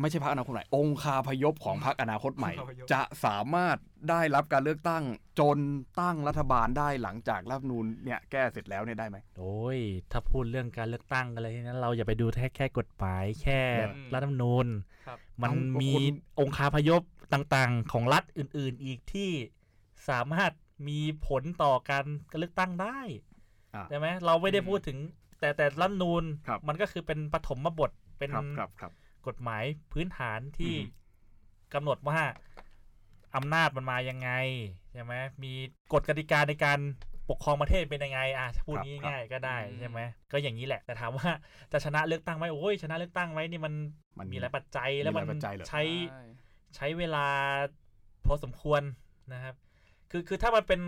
[0.00, 3.76] ไม่ใช่พรรคอนาคตใหม่ องคาพยพของพรรคอนาคตใหม่องคาพยพจะสามารถ
[4.10, 5.04] ได้รับการเลือกตั้ง
[5.40, 5.58] จน
[6.00, 9.78] ตั้งรัฐบาลได้หลังจากรัฐธรรมนูนเนี่ยแก้เสร็จแล้วเนี่ยได้ไหมโอ้ย
[10.12, 13.60] ถ้าพูดเรื่องการเลือกตั้งอะไรนั้นเราอย่าไปดูแค่แค่กฎหมายแค่
[13.96, 14.66] อืมรัฐธรรมนูญ
[15.06, 16.04] ครับมันเอาก็มีคุณ
[16.40, 19.30] องคาพยพต่างๆ ของรัฐอื่น ๆ อีกที่
[20.08, 20.52] สามารถ
[20.88, 22.98] มีผลต่อการการเลือกตั้งได้
[23.74, 24.98] อ่าใช่ไหมเราไม่ได้พูดถึง
[25.40, 28.30] แต่แต่รัฐธรรมนูญครับมันก็คือเป็นปฐมบทเป็น
[29.24, 30.92] ครับครับครับกฎหมายพื้นฐานที่อือฮึ
[31.74, 32.20] กำหนดว่า
[33.36, 34.30] อำนาจมันมายังไง
[34.92, 35.14] ใช่ไหม
[35.44, 35.52] มี
[35.92, 36.78] กฎกติกาในการ
[37.30, 40.00] ปกครองประเทศเป็นยังไงอะถ้าพูดครับง่ายๆก็ได้อืมใช่ไหม
[40.32, 41.30] ก็อย่างนี้แหละ แต่ถามว่า
[41.72, 43.74] จะชนะเลือกตั้งไหมโอ้ยชนะเลือกตั้งไหมนี่มัน
[44.18, 46.22] มันมีหลายปัจจัยแล้วมันมีหลายปัจจัยเหรอใช้ใช่
[46.76, 47.26] ใช้เวลา
[48.26, 48.82] พอสมควร
[49.32, 49.54] นะครับ
[50.10, 50.80] คือคือถ้ามันเป็น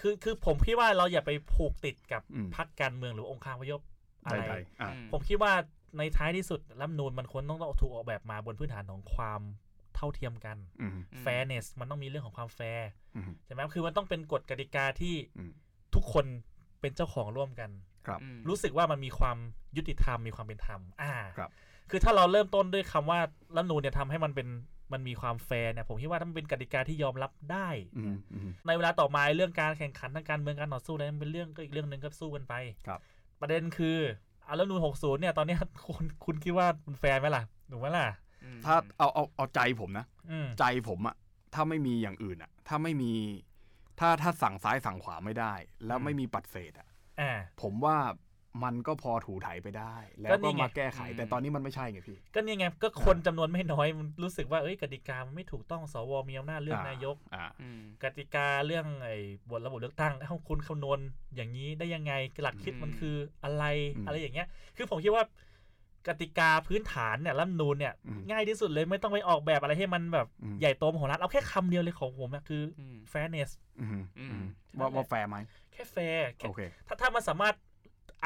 [0.00, 3.80] คือคือผมคิดว่าเราอย่าไปผูกติดกับอืมพรรคการเมืองหรือองค์คาพยพ
[4.24, 5.52] อะไรใดๆอ่าอืมผมคิดว่า
[5.98, 9.40] ในท้ายที่สุดรัฐธรรมนูนมันควรต้องถูกออกแบบมาบนพื้นฐานของความ
[9.94, 15.50] เท่าเทียมกันอืมอืม fairness มันต้องมีเรื่องของความแฟร์อืมใช่ไหมคือมันต้องเป็นกฎกติกาที่อืม
[15.94, 16.26] ทุกคน
[16.80, 17.70] เป็นเจ้าของร่วมกัน
[18.06, 19.36] ครับอืมรู้สึกว่ามันมีความ
[19.76, 21.50] ยุติธรรมมีความเป็นธรรม อ่าครับ
[21.90, 23.20] คือถ้าเราเริ่มต้นด้วยคำว่า
[23.56, 24.48] รัฐธรรมนูญเนี่ยทำให้มันเป็น
[24.92, 32.54] มันมีความแฟร์เนี่ยผมคิดว่าถ้ามันเป็นกติกาที่ยอมรับได้อืมอืมในเวลาต่อมาเรื่องการแข่งขันทางการเมืองการต่อสู้อะไรมันเป็นเรื่องก็อีกเรื่องหนึ่งก็สู้กันไป
[32.86, 33.00] ครับ
[33.40, 33.98] ประเด็นคือ
[34.48, 38.06] อารัฐธรรมนูญ60เนี่ยตอนเนี้ยคุณคุณคิดว่ามันแฟร์ไหมล่ะถูกไหมล่ะ
[38.44, 41.16] อืมถ้าเอาเอาเอาใจผมนะอืมใจผมอะ
[41.54, 43.12] ถ้าไม่มีอย่างอื่นอะถ้าไม่มี
[44.00, 45.54] ถ้าถ้าสั่งซ้ายสั่งขวาไม่ได้
[45.86, 46.88] แล้วไม่มีปัดเศษอะ
[47.20, 47.32] อ่า
[47.62, 47.96] ผมว่า
[48.64, 59.16] มันก็พอถูไถไปได้ แล้วก็นี่ก็ไง มาแก้ไข แต่ตอนนี้มันไม่ใช่ไงพี่ ก็นี่ไงก็คนจำนวนไม่น้อยมันรู้สึกว่าเอ้ยกติกามันไม่ถูกต้องสวมีอำนาจเลือกอ่าน นายก อ่า อืม กติกาเรื่องไอ้
[59.50, 60.98] บทระบบเลือกตั้งเอ้าคุณคำนวณ
[61.34, 63.64] อย่างนี้ได้ยังไงหลักคิดอืม มันคืออะไร
[63.96, 65.24] อืมอะไรอย่างเงี้ย คือผมคิดว่า
[66.08, 73.50] กติกาพื้นฐานเนี่ยรัฐธรรมนูนเนี่ย อืมง่ายที่สุดเลยไม่ต้องไปออกแบบอะไรให้มันแบบอืม ใหญ่โตมโหฬารเอาแค่คำเดียวเลยของผมอะคือ อืม fairness
[73.80, 73.88] อืม
[74.18, 74.44] อือืม
[74.76, 75.36] มว่าว่าแฟร์ไหม
[75.72, 77.54] แค่แฟร์แค่โอเค ถ้าถ้ามันสามารถ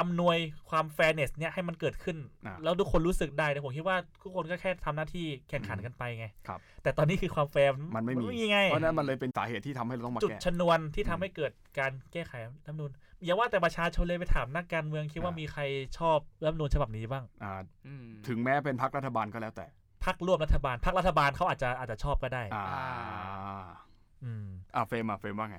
[0.00, 0.36] อำนวย
[0.70, 2.16] ความ fairness เนี่ยให้มันเกิดขึ้น
[2.46, 12.90] อ่าแล้วทุกคนรู้สึกได้เนี่ยผมคิดว่าทุกคนก็แค่ทำหน้าที่แข่งขันกันไปไงครับแต่ตอนนี้คือความแฟร์มันไม่มีไงเพราะฉะนั้นมันเลยเป็นสาเหตุที่ทำให้เราต้องมาจุดแก้ชนวนที่อืทำมให้เกิดการแก้ไขรัฐธรรมนูญ
[13.24, 15.62] อย่าว่าแต่ประชาชนเลยไปถามนักการเมืองคิดว่าอ่ามีมีใคร
[15.98, 17.52] ชอบรัฐธรรมนูญฉบับนี้บ้างอ่า
[17.86, 19.66] อืมถึงแม้เป็นพรรครัฐบาลก็แล้วแต่
[20.04, 23.66] พรรคร่วมรัฐบาลพรรครัฐบาลเขาอาจจะอาจจะชอบก็ได้อ่าอ่า
[24.24, 25.58] อืมอ่าเฟรมอะเฟรมว่าไง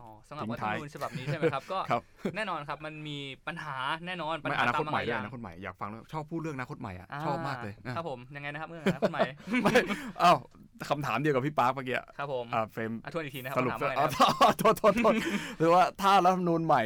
[0.00, 2.02] อ๋อสำหรับทิ้งรัฐธรรท้ายมนูญฉบับนี้ใช่ไหมครับ ก็ครับ
[2.36, 3.76] แน่นอนครับมันมีปัญหา
[4.06, 9.20] แน่นอนปัญไม่หาอนาตาคมตมาใหหม่ลายด้อวยย่างอนาคตใหม่อยากฟังแล้วชอบพูดเรื่องอนาคตใหม่อะชอบมากเลยอะครับผมยังไงนะครับเรื่องอนาคตใหม่
[9.62, 9.74] ไม่
[10.20, 10.32] เอ้า
[10.90, 15.14] คำถามเดียวกับพี่ปาร์คเมื่อกี้อะครับผมอ่าเฟรมอะทวนอีกทีนะครับสรุปคำถามซะอะไรอ๋อนะครับโทษโทษโทษ
[15.58, 16.82] หรือว่าถ้ารัฐธรรมนูญใหม่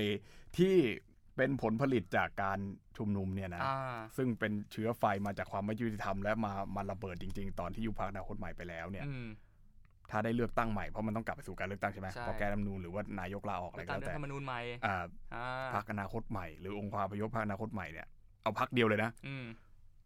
[0.59, 0.77] ที่
[1.37, 2.59] เป็นผลผลิตจากการ
[2.99, 9.27] ชุมนุมเนี่ยนะอ่าซึ่งเป็นเชื้อไฟมาจากความไม่ยุติธรรมและมามาระเบิดจริง ๆ ตอนที่ยุบพรรคอนาคตใหม่ไปแล้วเนี่ยอืม
[10.15, 14.97] ถ้าได้เลือกตั้งใหม่เพราะมันต้องกลับไปสู่การเลือกตั้งใช่ไหมใช่พอแก้รัฐธรรมนูญหรือว่านายกลาออกอะไรไปก็ตามแล้วรัฐแต่ธรรมนูญใหม่อ่า
[15.35, 18.07] อ่าพรรคอนาคตใหม่หรือองค์ความพยพพรรคอนาคตใหม่เนี่ย
[18.43, 19.45] เอาพรรคเดียวเลยนะอืม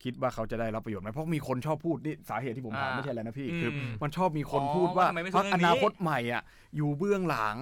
[0.04, 3.70] คิดว่าเขาจะได้รับประโยชน์ไหมเพราะมีคนชอบพูดนี่สาเหตุที่ผมถามอ่าไม่ใช่อะไรนะพี่อืมคือ
[4.02, 6.42] มันชอบมีคนอ๋อพูดว่าว่าทำไมไม่พรรคซื้อเรื่อองนี้นาคตใหม่อะ
[6.76, 7.56] อยู่เบื้องหลัง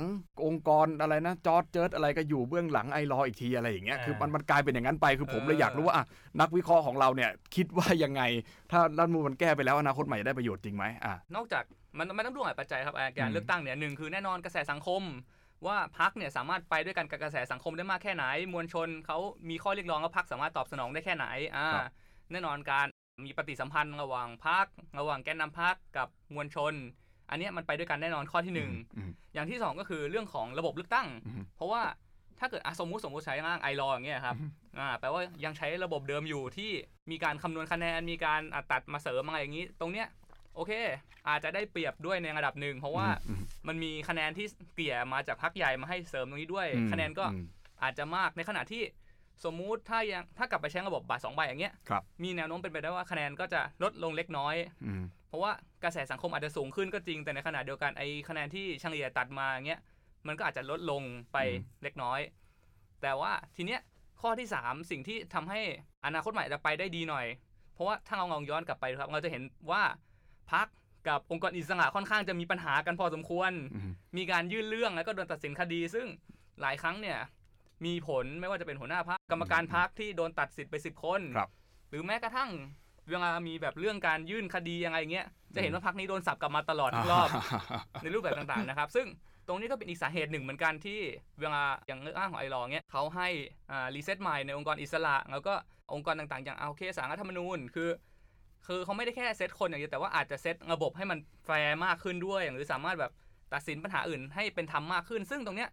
[0.46, 6.04] องค์กรอะไรนะจอร์จเจิร์ดอะไรก็อยู่เบื้องหลังไอรออีกทีอะไรอย่างเงี้ยอ่าคือมันมันกลายเป็นอย่างนั้นไปคือผมเลยเอออยากรู้ว่าอะ
[6.40, 8.22] นักวิเคราะห์ของเราเนี่ยคิดว่ายังไง
[8.70, 11.64] ถ้ารัฐธรรมนูญมันแก้ไปแล้วอนาคตใหม่จะได้ประโยชน์จริงไหมอะนอกจาก
[11.98, 15.02] มันมันต้องดูหลายปัจจัยครับอ่าการอืมเลือกตั้งเนี่ยหนึ่งคือแน่นอนกระแสสังคม
[15.66, 19.18] ว่าพักเนี่ยสามารถไปด้วยกันกับกระแสสังคมได้มากแค่ไหน มวลชนเขา
[19.48, 21.26] มีข้อเรียกร้องว่าพักสามารถตอบสนองได้แค่ไหน
[21.56, 21.86] อ่าครับ
[22.32, 22.86] แน่นอนการ
[23.24, 24.66] มีปฏิสัมพันธ์ระหว่างพัก
[24.98, 26.74] ระหว่างแกนนำพักกับมวลชน
[27.30, 31.82] อันเนี้ยมันไปด้วยกันแน่นอนข้อที่หนึ่งอืมอย่างที่สองก็คือเรื่องของระบบเลือกตั้งอืมเพราะว่า
[32.40, 36.70] ถ้าเกิดอะสมมุติสมมุติใช้ร่างไอรออย่างเงี้ยครับอืมอ่าแปลว่ายังใช้ระบบเดิมอยู่ที่
[37.10, 40.08] มีการคำนวณคะแนนมีการอะตัดมาเสริมอะไรอย่างนี้ ตรงเนี้ย
[40.54, 40.72] โอเค
[41.28, 47.44] อาจจะได้เปรียบด้วยในระดับหนึ่งเพราะว่าอืมมันมีคะแนนที่เกลี่ยมาจากพักใหญ่มาให้เสริมตรงนี้ด้วยอืมคะแนนก็อืม
[47.82, 48.82] อาจจะมากในขณะที่
[49.44, 55.52] สมมุติถ้ายังถ้ากลับไปใช้ระบบบัตรสองใบอย่างเงี้ยครับมีแนวโน้มเป็นไปได้ว่าคะแนนก็จะลดลงเล็กน้อยอืมเพราะว่า
[55.84, 59.80] กระแสสังคมอาจจะสูงขึ้นก็จริงแต่ในขณะเดียวกันไอ้คะแนนที่เฉลี่ยตัดมาอย่างเงี้ย
[60.26, 61.38] มันก็อาจจะลดลงไป
[61.82, 62.20] เล็กน้อย
[63.02, 63.80] แต่ว่าทีเนี้ย
[64.20, 65.60] ข้อที่ 3 สิ่งที่ทำให้
[66.06, 67.26] อนาคตใหม่จะไปได้ดีหน่อย
[67.74, 69.82] เพราะว่าถ้าเราลองย้อนกลับไปครับเราจะเห็นว่า
[70.52, 70.66] พัก
[71.08, 76.06] กับองค์กรอิสระค่อนข้างจะมีปัญหากันพอสมควรอืมมีการยื่นเรื่องแล้วก็โดนตัดสินคดี ซึ่ง
[76.60, 77.18] หลายครั้งเนี่ย
[77.84, 81.50] มีผลไม่ว่าจะเป็นหัวหน้าพักกรรมการพักที่โดนตัดสิทธิ์ไปสิบคนครับ
[81.90, 82.50] หรือแม้กระทั่ง
[83.10, 87.28] เวลามีแบบเรื่องการยื่นคดีอะไรเงี้ยจะเห็นว่าพรรคนี้โดนสับกลับมาตลอดทุกรอบ
[88.02, 89.06] ในรูปแบบต่างๆนะครับ ซึ่ง
[89.48, 91.00] ตรงนี้ก็เป็นอีกสาเหตุหนึ่งเหมือนกันที่
[91.40, 93.28] เวลาอย่างเรื่องร่างของ iLaw เนี้ยเขาให้
[93.70, 95.54] อ่า reset ใหม่ในองค์กรอิสระ แล้วก็
[95.94, 97.90] องค์กรต่างๆ อย่างเอาโอเคศาลรัฐธรรมนูญคือ
[98.66, 103.12] คือเขาไม่ได้แค่เซตคนอย่างเดียวแต่ว่าอาจจะเซตระบบให้มันแฟร์มากขึ้นด้วยหรือสามารถแบบ
[103.54, 105.70] ตัดสินปัญหาอื่นให้เป็นธรรมมากขึ้น ซึ่งตรงเนี้ย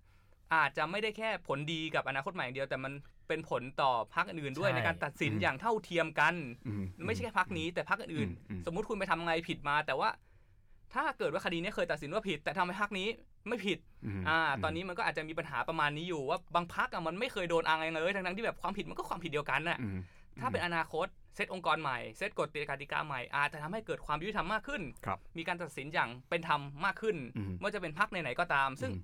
[0.54, 2.94] อาจจะไม่ได้แค่ผลดีกับอนาคตใหม่อย่างเดียว แต่มัน
[3.28, 6.36] เป็นผลต่อพรรคอื่นๆด้วยใช่ในการตัดสินอืมอย่างเท่าเทียมกัน
[6.68, 6.74] อื
[7.08, 10.10] ไม่ใช่แค่พักนี้แต่พักอื่นอืม ๆสมมุติคุณไปทำอะไรผิดมา แต่ว่า
[10.94, 13.08] ถ้าเกิดว่าคดีนี้เคยตัดสินว่าผิด แต่ทำให้พักนี้
[13.48, 13.78] ไม่ผิด
[14.20, 19.98] มอ่า ตอนนี้มันก็อาจจะมีปัญหาประมาณนี้อยู่ว่าบางพักอะมันไม่เคยโดนอะไรเลยทั้งๆที่แบบความผิดมันก็ความผิดเดียวกันน่ะ อืม
[20.40, 28.98] ถ้าเป็นอนาคตเซตองค์กรใหม่เซตกฎกติกาใหม่อาจจะทำให้เกิดความยุติธรรมมากขึ้น ครับมีการตัดสินอย่างเป็นธรรมมากขึ้นอืมไม่ว่าจะเป็นพักไหนๆก็ตาม ซึ่งอื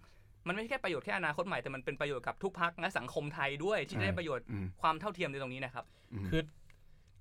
[0.50, 5.86] มมันไม่ใช่แค่ประโยชน์แค่อนาคตใหม่แต่มันเป็นประโยชน์กับทุกพักและสังคมไทยด้วยที่ใช่ได้ประโยชน์อืมความเท่าเทียมในตรงนี้นะครับ
[6.24, 6.42] มคือ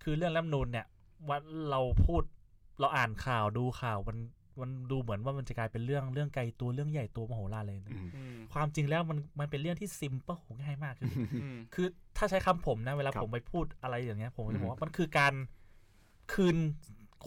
[0.03, 0.87] คือเรื่องรัฐธรรมนูนเนี่ย
[1.29, 1.39] ว่า
[1.71, 2.23] เราพูด
[2.81, 4.19] เราอ่านข่าวดูข่าวมัน
[4.61, 11.09] มันดูเหมือนว่ามันจะกลายเป็นเรื่องเรื่องไกลตัวเรื่องใหญ่ตัวมโหฬารเลยนะอืมอืมความจริงแล้วมันมันเป็นเรื่องที่ซิมเปิลง่ายมากคือ
[11.43, 15.35] อืมคือถ้าใช้คำผมนะเวลาครับผมไปพูดอะไรอย่างเงี้ย ผมก็อืจะมบอกว่ามันคือการ
[16.33, 16.57] คืน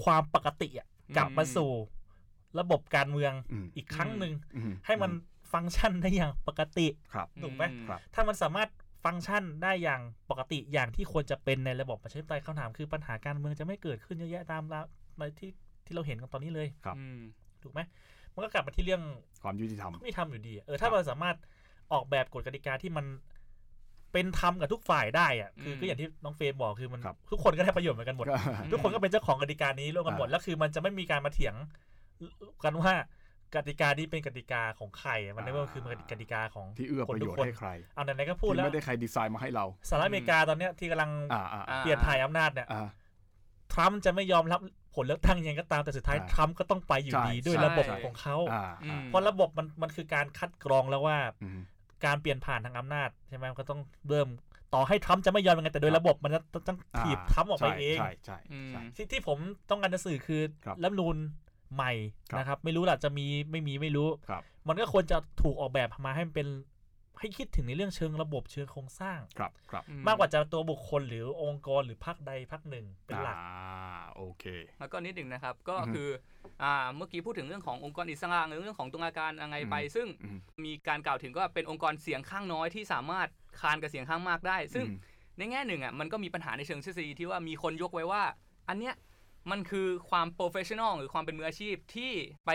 [0.04, 0.88] ความปกติอะ
[1.18, 1.72] กลับมาสู่
[2.60, 5.12] ระบบการเมืองอืมอีกครั้งหนึ่งอืมให้มัน
[5.54, 8.70] ฟังก์ชันได้อย่างปกติครับถูกไหมอืครับถ้ามันสามารถ
[9.06, 14.82] ฟังก์ชันได้อย่างปกติอย่างที่ควรจะเป็นในระบบประชาธิปไตยคำถามคือปัญหาการเมืองจะไม่เกิดขึ้นเยอะแยะตามละ
[15.18, 15.52] ในที่
[15.86, 17.20] ที่เราเห็นกันตอนนี้เลยครับอืม
[17.64, 17.80] ถูกไหม
[18.34, 19.02] มันก็กลับมาที่เรื่อง
[19.44, 21.38] ความยุติธรรมไม่ทำอยู่ดีอะเออถ้าครับเราสามารถ
[21.94, 23.06] ออกแบบกฎกติกาที่มัน
[24.14, 28.38] เป็นธรรมกับทุกฝ่ายได้อะคืออืมก็อย่างที่น้องเฟรมบอกคือมันครับทุกคนก็ได้ประโยชน์เหมือนกันหมดก็
[28.72, 31.56] ทุกคนก็เป็นเจ้าของกติกานี้ร่วมกันหมดอ่าแล้วคือมันจะไม่มีการมาเถียง
[32.64, 32.94] กันว่า
[33.56, 42.88] กติกานี้เป็นกติกาของใครมันไม่ว่าคือมันกติกาของที่เอื้อประโยชน์ให้ใครเอาไหนๆก็พูดที่แล้วไม่ได้ใครดีไซน์มาให้เราสหรัฐอเมริกาตอนเนี้ยที่กำลังอ่าอ่าอ่าเปลี่ยนถ่ายอำนาจเนี่ยอ่า
[43.74, 44.60] ทรัมป์จะไม่ยอมรับ
[44.96, 51.60] ผลเลือกตั้งยังไงก็ตามแต่สุดท้ายอ่าทรัมป์ก็ต้องไปอยู่ใช่ดีด้วยใช่ระบบใช่ของเขาอ่าอือ่ามเพราะระบบมันมันคือการคัดกรองแล้วว่าอืม
[52.06, 54.28] การเปลี่ยนผ่านทางอำนาจใช่ไหมมันก็ต้องเริ่ม
[54.74, 59.38] ต่อให้ทรัมป์จะไม่ยอมยังไงแต่โดยครับระบบมันจะต้องถีบทรัมป์ออกไปเองใช่ใช่อืมใช่ที่ที่ผม
[59.70, 61.16] ต้องการจะสื่อคือครับรัฐธรรมนูน
[61.74, 61.92] ใหม่
[62.32, 66.48] ครับนะครับ ไม่รู้ล่ะจะมีไม่มีไม่รู้ครับมันก็ควรจะถูกออกแบบมาให้มันเป็น
[67.20, 74.46] ให้คิดถึงในเรื่องเชิงระบบเชิงโครงสร้างครับครับอืมากกว่าจะตัวบุคคลหรือองค์กรหรือพรรคใดพรรคหนึ่งเป็นหลักอ่าโอเค
[74.80, 76.10] แล้วก็นิดหนึ่งนะครับก็อือฮึคือ
[76.64, 83.28] อ่าเมื่อกี้พูดถึงเรื่องขององค์กรอิสระหรือเรื่องของตุลาการอะไรไปอืมซึ่งอืมมีการกล่าวถึงก็เป็นองค์กรเสียงข้างน้อยที่สามารถ
[83.60, 84.98] คานกับเสียงข้างมากได้ ซึ่งอืม
[85.38, 88.24] ในแง่หนึ่งอะมันก็มีปัญหาในเชิงทฤษฎีที่ว่ามีคนยกไว้ว่า
[88.70, 88.94] อันเนี้ย
[89.52, 92.12] มันคือความ professional หรือความเป็นมืออาชีพที่
[92.46, 92.52] ไป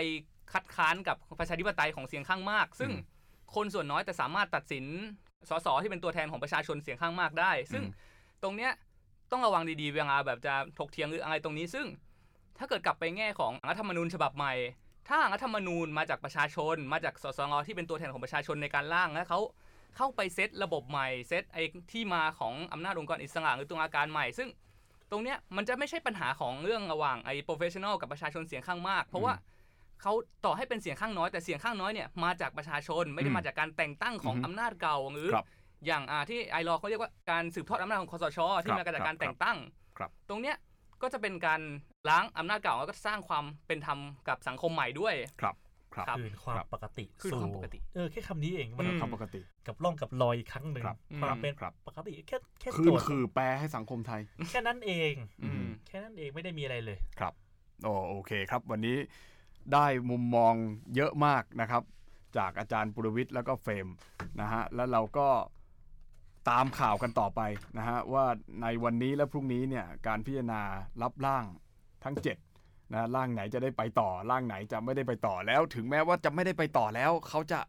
[0.53, 3.15] คัดค้านกับประชาธิปไตยของเสียงข้างมาก ซึ่งอืม
[3.55, 4.85] คนส่วนน้อยแต่สามารถตัดสิน
[5.49, 8.71] สสที่เป็นตัวแทนของประชาชนเสียงข้างมากได้ ซึ่งอืมตรงเนี้ย
[9.31, 11.85] ต้องระวังดีๆเวลาแบบจะถกเถียงหรืออะไรตรงนี้ ซึ่ง
[12.57, 14.53] ถ้าเกิดกลับไปแง่ของรัฐธรรมนูญฉบับใหม่
[15.09, 19.39] ถ้ารัฐธรรมนูญมาจากประชาชน มาจากสสรที่เป็นตัวแทนของประชาชนในการร่างแล้วเขา
[19.97, 24.49] เข้าไปเซตระบบใหม่เซตไอ้ที่มาของอำนาจองค์กรอิสระหรือตุลาการใหม่ ซึ่ง
[25.11, 29.33] ตรงเนี้ยมันจะไม่ใช่ปัญหาของเรื่องระหว่างไอ้ professional กับประชาชนเสียงข้างมาก เพราะว่า
[30.01, 30.13] เขา
[30.45, 35.45] ต่อให้เป็นเสียงข้างน้อยแต่เสียงข้างน้อยเนี่ยมาจากประชาชนไม่ได้อืมมาจากการแต่งตั้งของอือฮึอำนาจเก่าหรือครับ
[35.85, 39.57] อย่างอ่าที่ไอรอเขาเรียกว่าการสืบทอดอำนาจของคอสชที่ครับมาจากครัการบแต่งตั้ง
[39.97, 40.55] ครับตรงเนี้ย
[41.01, 41.61] ก็จะเป็นการ
[42.09, 45.55] ล้างอำนาจเก่าแล้วก็สร้างความเป็นธรรมกับสังคมใหม่ด้วยครับ
[45.93, 55.13] ครับครับคืนความครับปกติคืนความปกติเออแค่คำนี้เองมันอืมครับปกติ กับร่องกับรอยอีกครั้งหนึ่งครับความเป็นครับปกติแค่แค่คืโจนทย์คือแปลให้สังคมไทย แค่นั้นเอง
[55.43, 57.33] อืมแค่นั้นเองไม่ได้มีอะไรเลยครับ
[57.83, 58.97] โอโอเคครับ วันนี้
[59.73, 60.53] ได้มุมมอง
[60.95, 61.83] เยอะมากนะครับ
[62.37, 63.87] จากอาจารย์ปุรวิทย์แล้วก็เฟรม
[64.41, 65.27] นะฮะแล้วเราก็
[66.49, 67.41] ตามข่าวกันต่อไป
[67.77, 68.25] นะฮะว่า
[68.61, 70.61] ในวันนี้และพรุ่งนี้เนี่ยการพิจารณา
[71.01, 71.45] รับร่าง
[72.03, 72.46] ทั้ง 7
[72.93, 77.59] นะร่างไหนจะได้ไปต่อร่างไหนจะไม่ได้ไปต่อแล้ว ถึงแม้ว่าจะไม่ได้ไปต่อแล้ว เขาจะ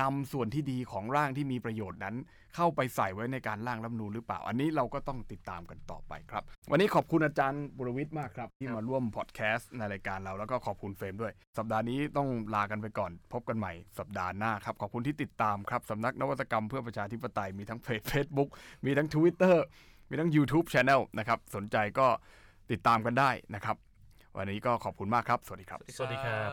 [0.00, 2.16] นำส่วนที่ดีของร่างที่มีประโยชน์นั้น
[2.56, 18.48] เข้าไปใส่ไว้ในการร่างรัฐมนูญหรือเปล่า อันนี้เราก็ต้องติดตามกันต่อไปครับ วันนี้ขอบคุณอาจารย์บุรวิทย์มากครับ ที่มาร่วมพอดแคสต์ในรายการเราแล้วก็ขอบคุณเฟรมด้วย สัปดาห์นี้ต้องลากันไปก่อน พบกันใหม่สัปดาห์หน้าครับ ขอบคุณที่ติดตามครับสำนักนวัตกรรมเพื่อประชาธิปไตยมีทั้งเพจ Facebook
[18.84, 19.56] มีทั้ง Twitter
[20.10, 22.06] มีทั้ง YouTube Channel นะครับสนใจก็
[22.70, 23.76] ติดตามกันได้นะครับ
[24.36, 26.50] วันนี้ก็ขอบคุณมากครับ สวัสดีครับ สวัสดีครับ